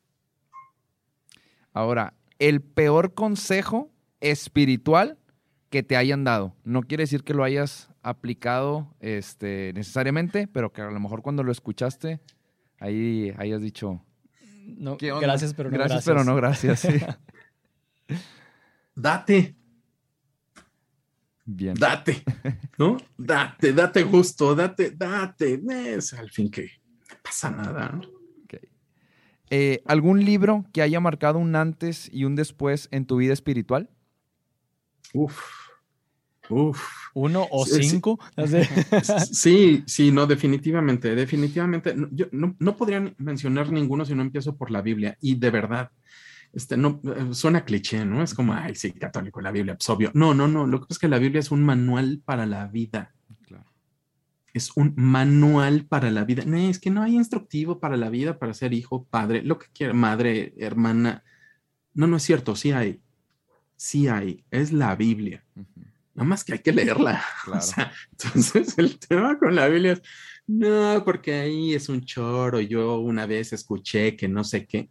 [1.77, 5.19] Ahora, el peor consejo espiritual
[5.69, 6.57] que te hayan dado.
[6.65, 11.43] No quiere decir que lo hayas aplicado este, necesariamente, pero que a lo mejor cuando
[11.43, 12.19] lo escuchaste,
[12.81, 14.03] ahí hayas dicho.
[14.65, 16.05] No, gracias, pero no gracias.
[16.07, 16.89] pero no gracias.
[18.95, 19.55] date.
[21.45, 21.75] Bien.
[21.75, 22.25] Date.
[22.79, 22.97] ¿No?
[23.19, 25.61] Date, date gusto, date, date.
[25.95, 26.71] Es al fin que
[27.11, 27.91] no pasa nada.
[27.91, 28.16] ¿no?
[29.51, 33.89] Eh, ¿Algún libro que haya marcado un antes y un después en tu vida espiritual?
[35.15, 35.41] Uf.
[36.49, 36.81] Uf.
[37.15, 38.19] ¿Uno o cinco?
[39.33, 41.95] Sí, sí, no, definitivamente, definitivamente.
[42.13, 45.17] Yo no, podría mencionar ninguno si no empiezo por la Biblia.
[45.21, 45.91] Y de verdad,
[46.53, 48.23] este, no, eh, suena cliché, ¿no?
[48.23, 50.11] Es como, ay, sí, católico, la Biblia, pues obvio.
[50.15, 50.67] No, no, no.
[50.67, 53.16] Lo que pasa es que la Biblia es un manual para la vida
[54.59, 56.45] es un manual para la vida.
[56.47, 59.67] No, es que no hay instructivo para la vida, para ser hijo, padre, lo que
[59.73, 61.25] quiera, madre, hermana.
[61.95, 63.01] No, no es cierto, sí hay.
[63.77, 64.45] Sí hay.
[64.51, 65.45] Es la Biblia.
[66.15, 67.23] Nada más que hay que leerla.
[68.13, 70.03] entonces el tema con la Biblia es,
[70.47, 72.61] no, porque ahí es un choro.
[72.61, 74.89] Yo una vez escuché que no sé qué.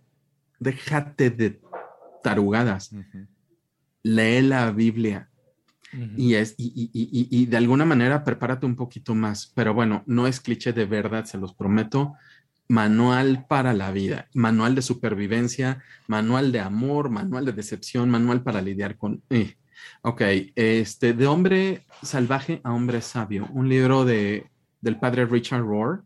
[0.59, 1.59] Déjate de
[2.21, 2.91] tarugadas.
[4.03, 5.29] Lee la Biblia
[6.17, 10.27] y, es, y, y, y, de alguna manera prepárate un poquito más, pero bueno, no
[10.27, 12.13] es cliché de verdad, se los prometo.
[12.67, 18.61] Manual para la vida, manual de supervivencia, manual de amor, manual de decepción, manual para
[18.61, 19.21] lidiar con...
[19.29, 19.55] Eh.
[20.01, 20.21] Ok,
[20.55, 24.49] este, de hombre salvaje a hombre sabio, un libro de,
[24.81, 26.05] del padre Richard Rohr.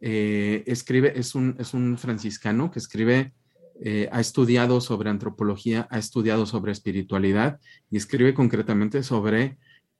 [0.00, 3.32] Eh, escribe, es un, es un franciscano que escribe
[3.80, 7.60] eh, ha estudiado sobre antropología, ha estudiado sobre espiritualidad
[7.90, 9.58] y escribe concretamente sobre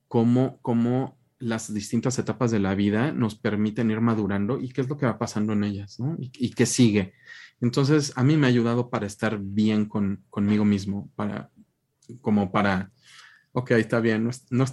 [0.08, 4.88] cómo, cómo las distintas etapas de la vida nos permiten ir madurando y qué es
[4.88, 6.16] lo que va pasando en ellas, ¿no?
[6.18, 7.12] Y, qué sigue.
[7.60, 11.50] Entonces, a mí me ha ayudado para estar bien con, conmigo mismo, para,
[12.20, 12.90] como para,
[13.52, 14.64] ok, está bien, no,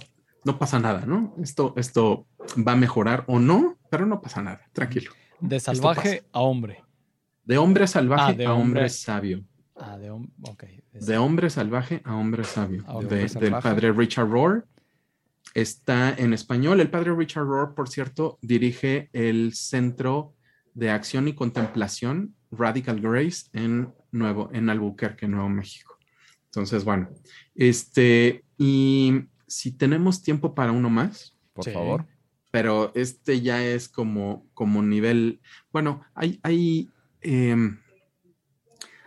[0.44, 1.34] no, pasa nada, ¿no?
[1.42, 2.26] Esto, esto
[2.56, 5.12] va a mejorar o no, pero no pasa nada, tranquilo.
[5.40, 6.83] De salvaje a hombre.
[7.44, 9.44] De hombre salvaje ah, a hombre, sabio.
[9.76, 10.10] Ah, de,
[10.92, 12.84] de, hombre salvaje a hombre sabio.
[12.86, 14.66] Ah, del padre Richard Rohr.
[15.52, 16.80] Está en español.
[16.80, 20.34] El padre Richard Rohr, por cierto, dirige el Centro
[20.72, 25.98] de Acción y Contemplación Radical Grace en Nuevo, en Albuquerque, Nuevo México.
[26.46, 27.10] Entonces, bueno,
[27.54, 32.06] este, y si tenemos tiempo para uno más, por favor.
[32.50, 35.40] Pero este ya es como, como nivel,
[35.72, 36.88] bueno, hay, hay
[37.24, 37.78] Em,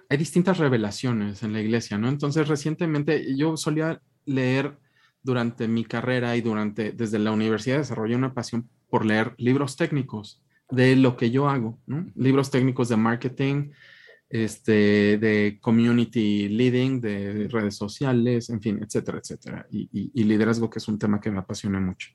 [0.09, 2.09] hay distintas revelaciones en la iglesia, ¿no?
[2.09, 4.77] Entonces, recientemente yo solía leer
[5.21, 10.41] durante mi carrera y durante, desde la universidad desarrollé una pasión por leer libros técnicos
[10.69, 12.07] de lo que yo hago, ¿no?
[12.15, 13.71] Libros técnicos de marketing,
[14.29, 19.67] este, de community leading, de redes sociales, en fin, etcétera, etcétera.
[19.69, 22.09] Y, liderazgo, que es un tema que me apasiona mucho.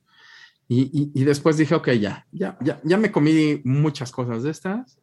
[0.69, 4.99] Y, y, después dije, ok, ya, ya, ya, ya me comí muchas cosas de estas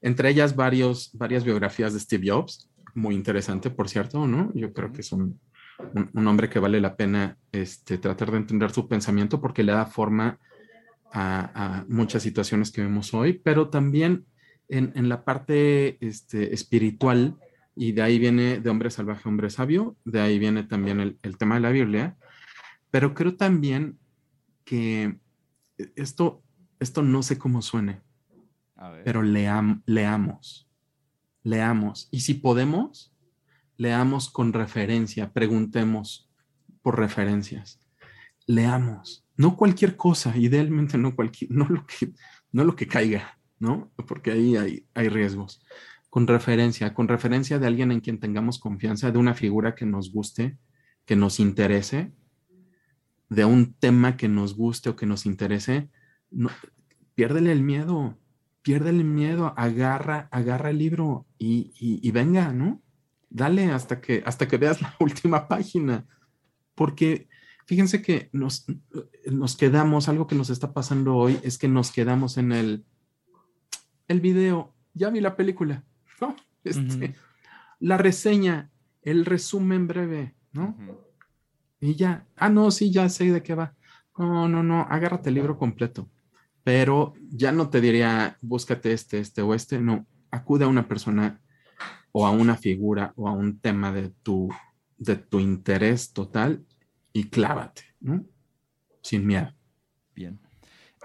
[0.00, 4.50] entre ellas varios, varias biografías de Steve Jobs, muy interesante, por cierto, ¿no?
[4.54, 5.38] Yo creo que es un,
[6.14, 9.86] un, hombre que vale la pena este, tratar de entender su pensamiento porque le da
[9.86, 10.38] forma
[11.12, 14.26] a, muchas situaciones que vemos hoy, pero también
[14.68, 17.36] en, en la parte este, espiritual,
[17.76, 21.36] y de ahí viene de hombre salvaje, hombre sabio, de ahí viene también el, el
[21.36, 22.16] tema de la Biblia,
[22.90, 23.98] pero creo también
[24.64, 25.18] que
[25.96, 26.42] esto,
[26.78, 28.00] esto no sé cómo suene,
[29.04, 30.68] pero leamos,
[31.42, 32.08] leamos.
[32.10, 33.14] Y si podemos,
[33.76, 36.30] leamos con referencia, preguntemos
[36.82, 37.80] por referencias,
[38.46, 39.26] leamos.
[39.36, 42.12] No cualquier cosa, idealmente no, cualquier, no, lo, que,
[42.52, 43.90] no lo que caiga, ¿no?
[44.06, 45.62] Porque ahí hay, hay riesgos.
[46.10, 50.12] Con referencia, con referencia de alguien en quien tengamos confianza, de una figura que nos
[50.12, 50.58] guste,
[51.04, 52.12] que nos interese,
[53.28, 55.88] de un tema que nos guste o que nos interese,
[56.30, 56.50] no,
[57.14, 58.18] piérdele el miedo,
[58.62, 62.82] pierde el miedo, agarra, agarra el libro y, venga, ¿no?
[63.28, 66.06] Dale hasta que, hasta que veas la última página.
[66.74, 67.28] Porque
[67.66, 68.66] fíjense que nos,
[69.30, 72.84] nos quedamos, algo que nos está pasando hoy es que nos quedamos en el,
[74.08, 75.84] el video, ya vi la película,
[76.20, 76.36] ¿no?
[76.64, 77.14] Este,
[77.78, 78.70] la reseña,
[79.02, 80.76] el resumen breve, ¿no?
[81.80, 83.74] Y ya, ah, no, sí, ya sé de qué va.
[84.18, 86.10] No, no, no, agárrate el libro completo
[86.64, 91.40] pero ya no te diría, búscate este, este o este, no, acude a una persona
[92.12, 94.48] o a una figura o a un tema de tu,
[94.98, 96.64] de tu interés total
[97.12, 98.24] y clávate, ¿no?
[99.02, 99.52] Sin miedo.
[100.14, 100.38] Bien.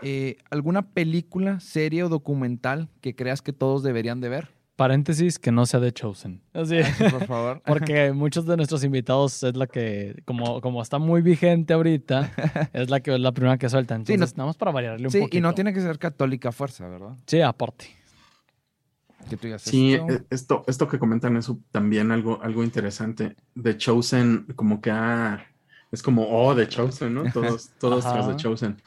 [0.01, 4.54] Eh, ¿Alguna película, serie o documental que creas que todos deberían de ver?
[4.75, 6.41] Paréntesis, que no sea de Chosen.
[6.53, 6.79] Así.
[6.79, 7.61] Ah, por favor.
[7.65, 12.31] Porque muchos de nuestros invitados es la que, como, como está muy vigente ahorita,
[12.73, 13.95] es la que es la primera que suelta.
[13.95, 15.27] Entonces, sí, nada más para variarle un poquito.
[15.31, 17.15] Sí, y no tiene que ser católica fuerza, ¿verdad?
[17.25, 17.87] Sí, aporte.
[19.57, 20.63] sí, e, esto?
[20.67, 23.35] esto, que comentan es también algo, algo interesante.
[23.61, 24.91] The Chosen, como que
[25.91, 27.31] es como, oh, The Chosen, ¿no?
[27.31, 28.77] Todos, todos tras The Chosen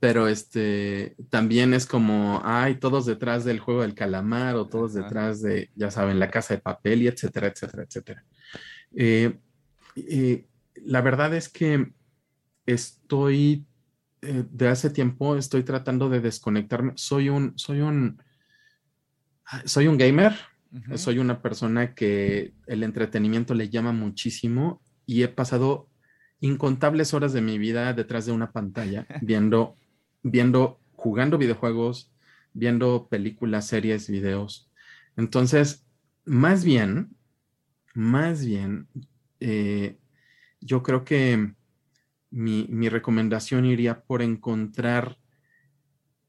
[0.00, 5.42] pero este también es como, ay, todos detrás del juego del calamar o todos detrás
[5.42, 8.24] de, ya saben, la casa de papel y etcétera, etcétera, etcétera.
[8.94, 9.38] Eh,
[9.96, 10.46] eh,
[10.84, 11.92] la verdad es que
[12.64, 13.66] estoy,
[14.22, 16.92] eh, de hace tiempo, estoy tratando de desconectarme.
[16.94, 18.22] Soy un, soy un,
[19.64, 20.34] soy un gamer,
[20.94, 25.88] soy una persona que el entretenimiento le llama muchísimo y he pasado
[26.40, 29.74] incontables horas de mi vida detrás de una pantalla viendo
[30.22, 32.12] viendo, jugando videojuegos,
[32.52, 34.70] viendo películas, series, videos.
[35.16, 35.86] Entonces,
[36.24, 37.16] más bien,
[37.94, 38.88] más bien,
[39.40, 39.98] eh,
[40.60, 41.54] yo creo que
[42.30, 45.18] mi, mi, recomendación iría por encontrar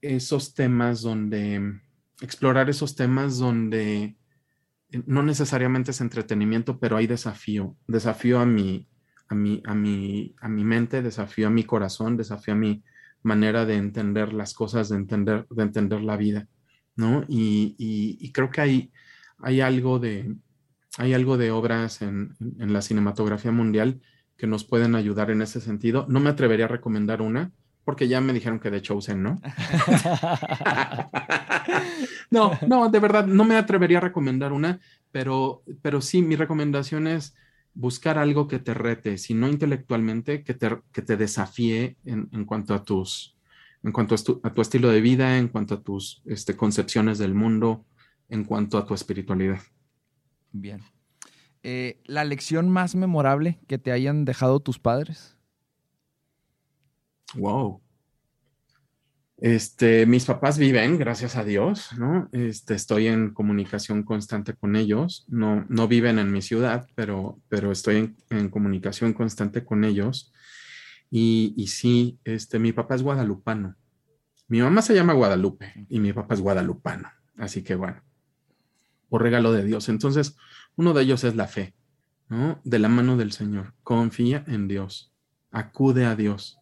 [0.02, 1.82] esos temas donde,
[2.22, 4.18] explorar esos temas donde
[5.06, 8.88] no necesariamente es entretenimiento, pero hay desafío, desafío a mi,
[9.28, 12.84] a mi, a mi, a mi mente, desafío a mi corazón, desafío a mi,
[13.22, 16.48] manera de entender las cosas, de entender, de entender la vida,
[16.96, 17.24] ¿no?
[17.28, 18.92] Y, creo que hay,
[19.40, 20.36] hay, algo de,
[20.98, 24.02] hay algo de obras en, la cinematografía mundial
[24.38, 26.06] que nos pueden ayudar en ese sentido.
[26.10, 27.52] No me atrevería a recomendar una,
[27.84, 29.42] porque ya me dijeron que de Chosen, ¿no?
[32.32, 34.80] no, no, de verdad, no me atrevería a recomendar una,
[35.12, 37.36] pero, pero sí, mi recomendación es
[37.74, 42.74] buscar algo que te rete, si no intelectualmente, que te, que te desafíe en, cuanto
[42.74, 43.38] a tus,
[43.84, 47.86] en cuanto a tu, estilo de vida, en cuanto a tus este, concepciones del mundo,
[48.28, 49.60] en cuanto a tu espiritualidad.
[50.52, 50.82] Bien.
[51.64, 55.38] Eh, ¿La lección más memorable que te hayan dejado tus padres?
[57.36, 57.82] Wow.
[59.42, 61.92] Este, mis papás viven, gracias a Dios.
[62.34, 65.26] Este, estoy en comunicación constante con ellos.
[65.30, 67.40] No, viven en mi ciudad, pero,
[67.72, 70.34] estoy en, comunicación constante con ellos.
[71.10, 73.76] Y, sí, este, mi papá es guadalupano.
[74.50, 77.10] Mi mamá se llama Guadalupe y mi papá es guadalupano.
[77.38, 78.02] Así que bueno,
[79.08, 79.88] por regalo de Dios.
[79.88, 80.36] Entonces,
[80.76, 81.74] uno de ellos es la fe.
[82.64, 83.74] De la mano del Señor.
[83.84, 85.14] Confía en Dios.
[85.52, 86.59] Acude a Dios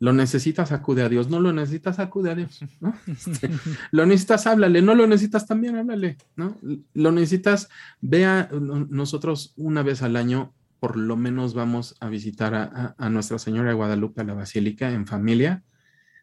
[0.00, 1.28] lo necesitas, acude a Dios.
[1.28, 2.60] No lo necesitas, acude a Dios.
[2.80, 2.94] ¿no?
[3.06, 3.50] Este,
[3.92, 4.80] lo necesitas, háblale.
[4.82, 6.16] No lo necesitas, también háblale.
[6.36, 6.56] ¿no?
[6.94, 7.68] Lo necesitas,
[8.00, 12.54] vea, nosotros una vez al año por lo menos vamos a visitar
[12.96, 15.62] a, Nuestra Señora de Guadalupe a la Basílica en familia,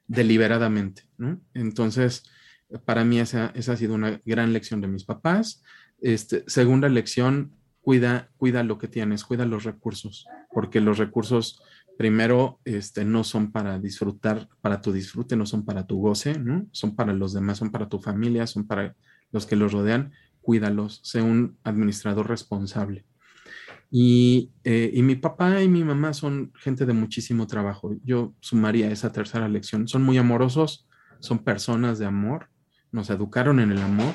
[0.07, 1.03] deliberadamente.
[1.19, 1.39] ¿no?
[1.53, 2.23] Entonces,
[2.83, 5.63] para mí esa, esa, ha sido una gran lección de mis papás.
[6.01, 7.51] Este, segunda lección,
[7.81, 11.61] cuida, cuida lo que tienes, cuida los recursos, porque los recursos
[11.97, 16.67] primero, este, no son para disfrutar, para tu disfrute, no son para tu goce, ¿no?
[16.71, 18.95] Son para los demás, son para tu familia, son para
[19.31, 20.13] los que los rodean.
[20.41, 23.03] cuídalos, sé un administrador responsable.
[23.91, 27.97] Y, eh, y, mi papá y mi mamá son gente de muchísimo trabajo.
[28.05, 29.89] Yo sumaría esa tercera lección.
[29.89, 30.87] Son muy amorosos,
[31.19, 32.49] son personas de amor,
[32.93, 34.13] nos educaron en el amor,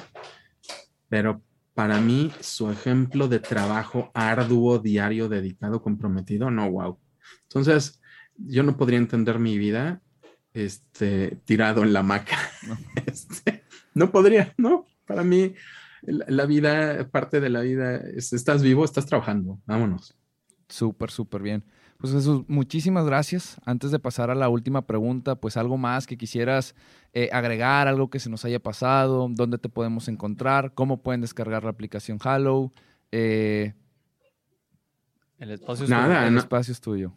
[1.10, 1.42] pero
[1.74, 6.98] para mí su ejemplo de trabajo arduo, diario, dedicado, comprometido, no, wow.
[7.44, 8.00] Entonces,
[8.36, 10.02] yo no podría entender mi vida
[10.54, 12.36] este, tirado en la hamaca.
[12.66, 12.78] No.
[13.06, 13.64] Este,
[13.94, 14.86] no podría, ¿no?
[15.06, 15.54] Para mí,
[16.02, 20.16] la, vida, parte de la vida, es, estás vivo, estás trabajando, vámonos.
[20.68, 21.64] Súper, súper bien.
[21.98, 23.60] Pues Jesús, muchísimas gracias.
[23.64, 26.74] Antes de pasar a la última pregunta, pues algo más que quisieras
[27.12, 31.62] eh, agregar, algo que se nos haya pasado, dónde te podemos encontrar, cómo pueden descargar
[31.62, 32.72] la aplicación Hallow.
[33.12, 33.74] Eh,
[35.42, 36.28] el espacio es Nada, tuyo.
[36.28, 37.12] El espacio es tuyo.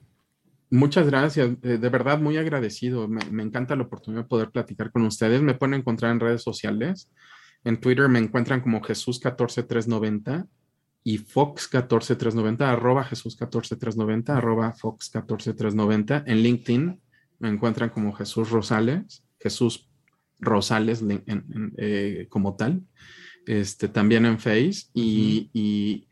[0.72, 3.08] Muchas gracias, de, de verdad muy agradecido.
[3.08, 5.42] Me, me, encanta la oportunidad de poder platicar con ustedes.
[5.42, 7.10] Me pueden encontrar en redes sociales.
[7.64, 10.48] En Twitter me encuentran como Jesús14390
[11.04, 16.24] y Fox14390, arroba Jesús14390, arroba Fox14390.
[16.26, 17.00] En LinkedIn
[17.38, 19.88] me encuentran como Jesús Rosales, Jesús
[20.40, 22.82] Rosales en, en, eh, como tal.
[23.46, 25.50] Este, también en Face y, uh -huh.
[25.54, 26.08] y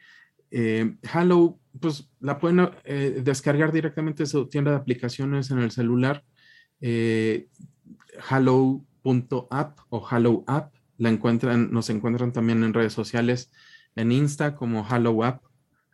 [0.52, 5.72] eh, Hello, pues la pueden eh, descargar directamente de su tienda de aplicaciones en el
[5.72, 6.24] celular.
[6.82, 7.48] Eh,
[8.30, 10.74] Hello.app o Hello App.
[10.98, 13.52] La encuentran, nos encuentran también en redes sociales
[13.96, 15.44] en Insta como Hello App,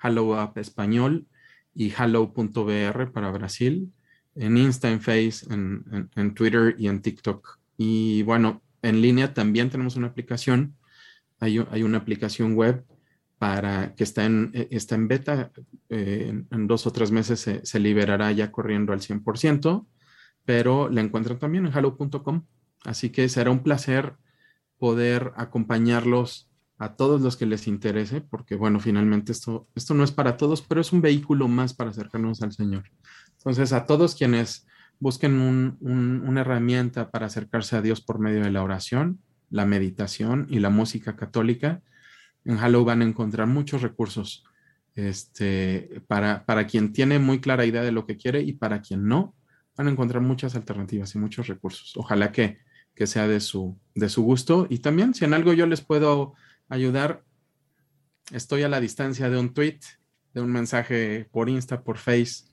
[0.01, 1.27] Hello App Español
[1.73, 3.91] y Hello.br para Brasil.
[4.35, 7.59] En Insta, en Face, en, en, en Twitter y en TikTok.
[7.77, 10.75] Y bueno, en línea también tenemos una aplicación.
[11.39, 12.85] Hay, hay una aplicación web
[13.39, 15.51] para que está en, está en beta,
[15.87, 19.87] eh, en dos o tres meses se, liberará ya corriendo al 100%,
[20.43, 22.43] pero la encuentran también en hello.com.
[22.83, 24.15] Así que será un placer
[24.77, 30.11] poder acompañarlos a todos los que les interese, porque bueno, finalmente esto, esto no es
[30.11, 32.83] para todos, pero es un vehículo más para acercarnos al Señor.
[33.37, 34.67] Entonces, a todos quienes
[34.99, 40.45] busquen un, una herramienta para acercarse a Dios por medio de la oración, la meditación
[40.49, 41.81] y la música católica,
[42.45, 44.43] en Hello van a encontrar muchos recursos
[44.95, 49.07] este, para, para quien tiene muy clara idea de lo que quiere y para quien
[49.07, 49.35] no,
[49.75, 51.95] van a encontrar muchas alternativas y muchos recursos.
[51.95, 52.59] Ojalá que,
[52.95, 54.67] que sea de su, de su gusto.
[54.69, 56.33] Y también, si en algo yo les puedo
[56.67, 57.23] ayudar,
[58.31, 59.79] estoy a la distancia de un tweet,
[60.33, 62.45] de un mensaje por Insta, por Face.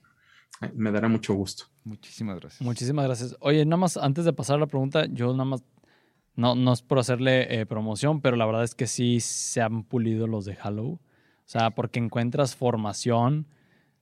[0.73, 1.65] Me dará mucho gusto.
[1.83, 2.61] Muchísimas gracias.
[2.61, 3.35] Muchísimas gracias.
[3.39, 5.63] Oye, nada más, antes de pasar a la pregunta, yo nada más
[6.37, 9.83] no, no es por hacerle eh, promoción, pero la verdad es que sí se han
[9.83, 10.85] pulido los de Halo.
[10.85, 10.99] O
[11.49, 13.47] sea, porque encuentras formación,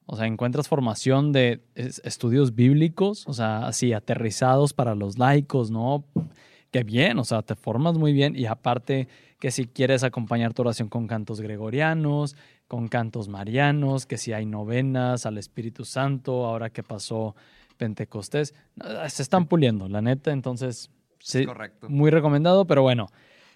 [0.06, 6.06] o sea, encuentras formación de estudios bíblicos, o sea, así aterrizados para los laicos, ¿no?
[6.72, 9.08] Qué bien, o sea, te formas muy bien y aparte
[9.40, 12.36] que si quieres acompañar tu oración con cantos gregorianos,
[12.68, 17.36] con cantos marianos, que si hay novenas al Espíritu Santo, ahora que pasó
[17.78, 18.54] Pentecostés,
[19.08, 20.90] se están puliendo, la neta, entonces
[21.26, 21.90] Sí, Correcto.
[21.90, 23.08] Muy recomendado, pero bueno.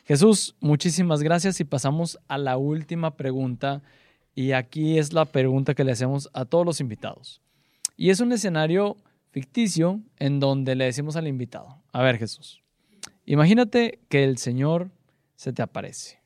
[0.03, 3.83] Jesús, muchísimas gracias y pasamos a la última pregunta.
[4.33, 7.43] Y aquí es la pregunta que le hacemos a todos los invitados.
[7.95, 8.97] Y es un escenario
[9.29, 12.63] ficticio en donde le decimos al invitado, a ver Jesús,
[13.27, 14.89] imagínate que el Señor
[15.35, 16.19] se te aparece,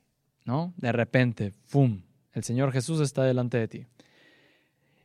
[0.46, 0.74] ¿no?
[0.78, 2.04] De repente, ¡fum!
[2.32, 3.86] El Señor Jesús está delante de ti.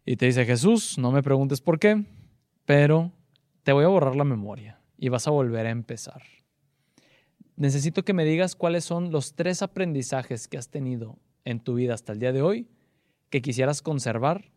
[0.07, 2.05] Y te dice, Jesús, no me preguntes por qué,
[2.64, 3.11] pero
[3.64, 6.22] te voy a borrar la memoria y vas a volver a empezar.
[7.57, 11.94] Necesito que me digas cuáles son los tres aprendizajes que has tenido en tu vida
[11.94, 12.68] hasta el día de hoy
[13.30, 14.51] que quisieras conservar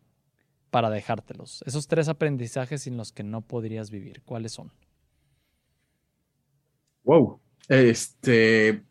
[0.70, 1.62] para dejártelos.
[1.66, 4.22] Esos tres aprendizajes sin los que no podrías vivir.
[4.22, 4.72] ¿Cuáles son?
[7.04, 7.40] Wow.
[7.68, 8.82] Este.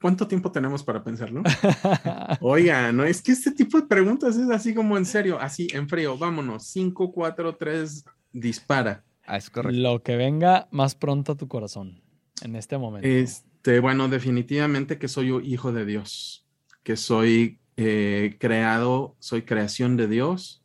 [0.00, 1.42] ¿Cuánto tiempo tenemos para pensarlo?
[2.40, 5.88] Oiga, no, es que este tipo de preguntas es así como en serio, así en
[5.88, 6.16] frío.
[6.16, 9.04] Vámonos, 5, 4, 3, dispara.
[9.26, 9.78] Ah, es correcto.
[9.78, 12.00] Lo que venga más pronto a tu corazón
[12.42, 13.08] en este momento.
[13.08, 16.46] Este, bueno, definitivamente que soy hijo de Dios,
[16.84, 20.64] que soy eh, creado, soy creación de Dios,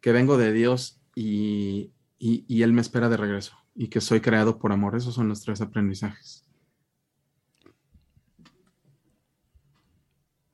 [0.00, 4.20] que vengo de Dios y, y, y Él me espera de regreso y que soy
[4.20, 4.96] creado por amor.
[4.96, 6.44] Esos son los tres aprendizajes.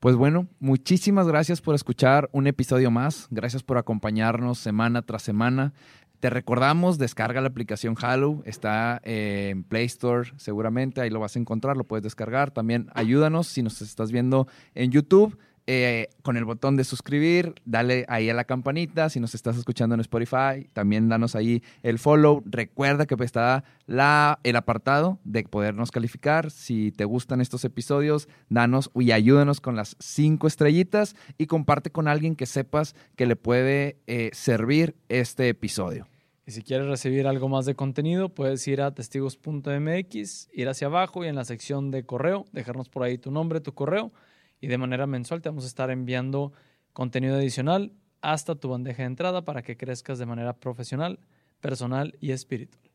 [0.01, 3.27] Pues bueno, muchísimas gracias por escuchar un episodio más.
[3.33, 5.73] Gracias por acompañarnos semana tras semana.
[6.21, 11.41] Te recordamos, descarga la aplicación Halo, está en Play Store seguramente, ahí lo vas a
[11.41, 12.53] encontrar, lo puedes descargar.
[12.53, 14.47] También ayúdanos si nos estás viendo
[14.77, 15.37] en YouTube.
[15.71, 19.11] Eh, con el botón de suscribir, dale ahí a la campanita.
[19.11, 22.43] Si nos estás escuchando en Spotify, también danos ahí el follow.
[22.47, 26.51] Recuerda que está el apartado de podernos calificar.
[26.51, 32.09] Si te gustan estos episodios, danos y ayúdanos con las cinco estrellitas y comparte con
[32.09, 36.09] alguien que sepas que le puede eh, servir este episodio.
[36.47, 41.27] Y si quieres recibir algo más de contenido, puedes ir a testigos.mx, ir hacia abajo
[41.27, 44.13] y en la sección de correo, dejarnos por ahí tu nombre, tu correo
[44.61, 46.53] y de manera mensual te vamos a estar enviando
[46.93, 51.21] contenido adicional hasta tu bandeja de entrada para que crezcas de manera profesional,
[51.61, 52.91] personal y espiritual.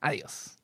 [0.00, 0.61] Adiós.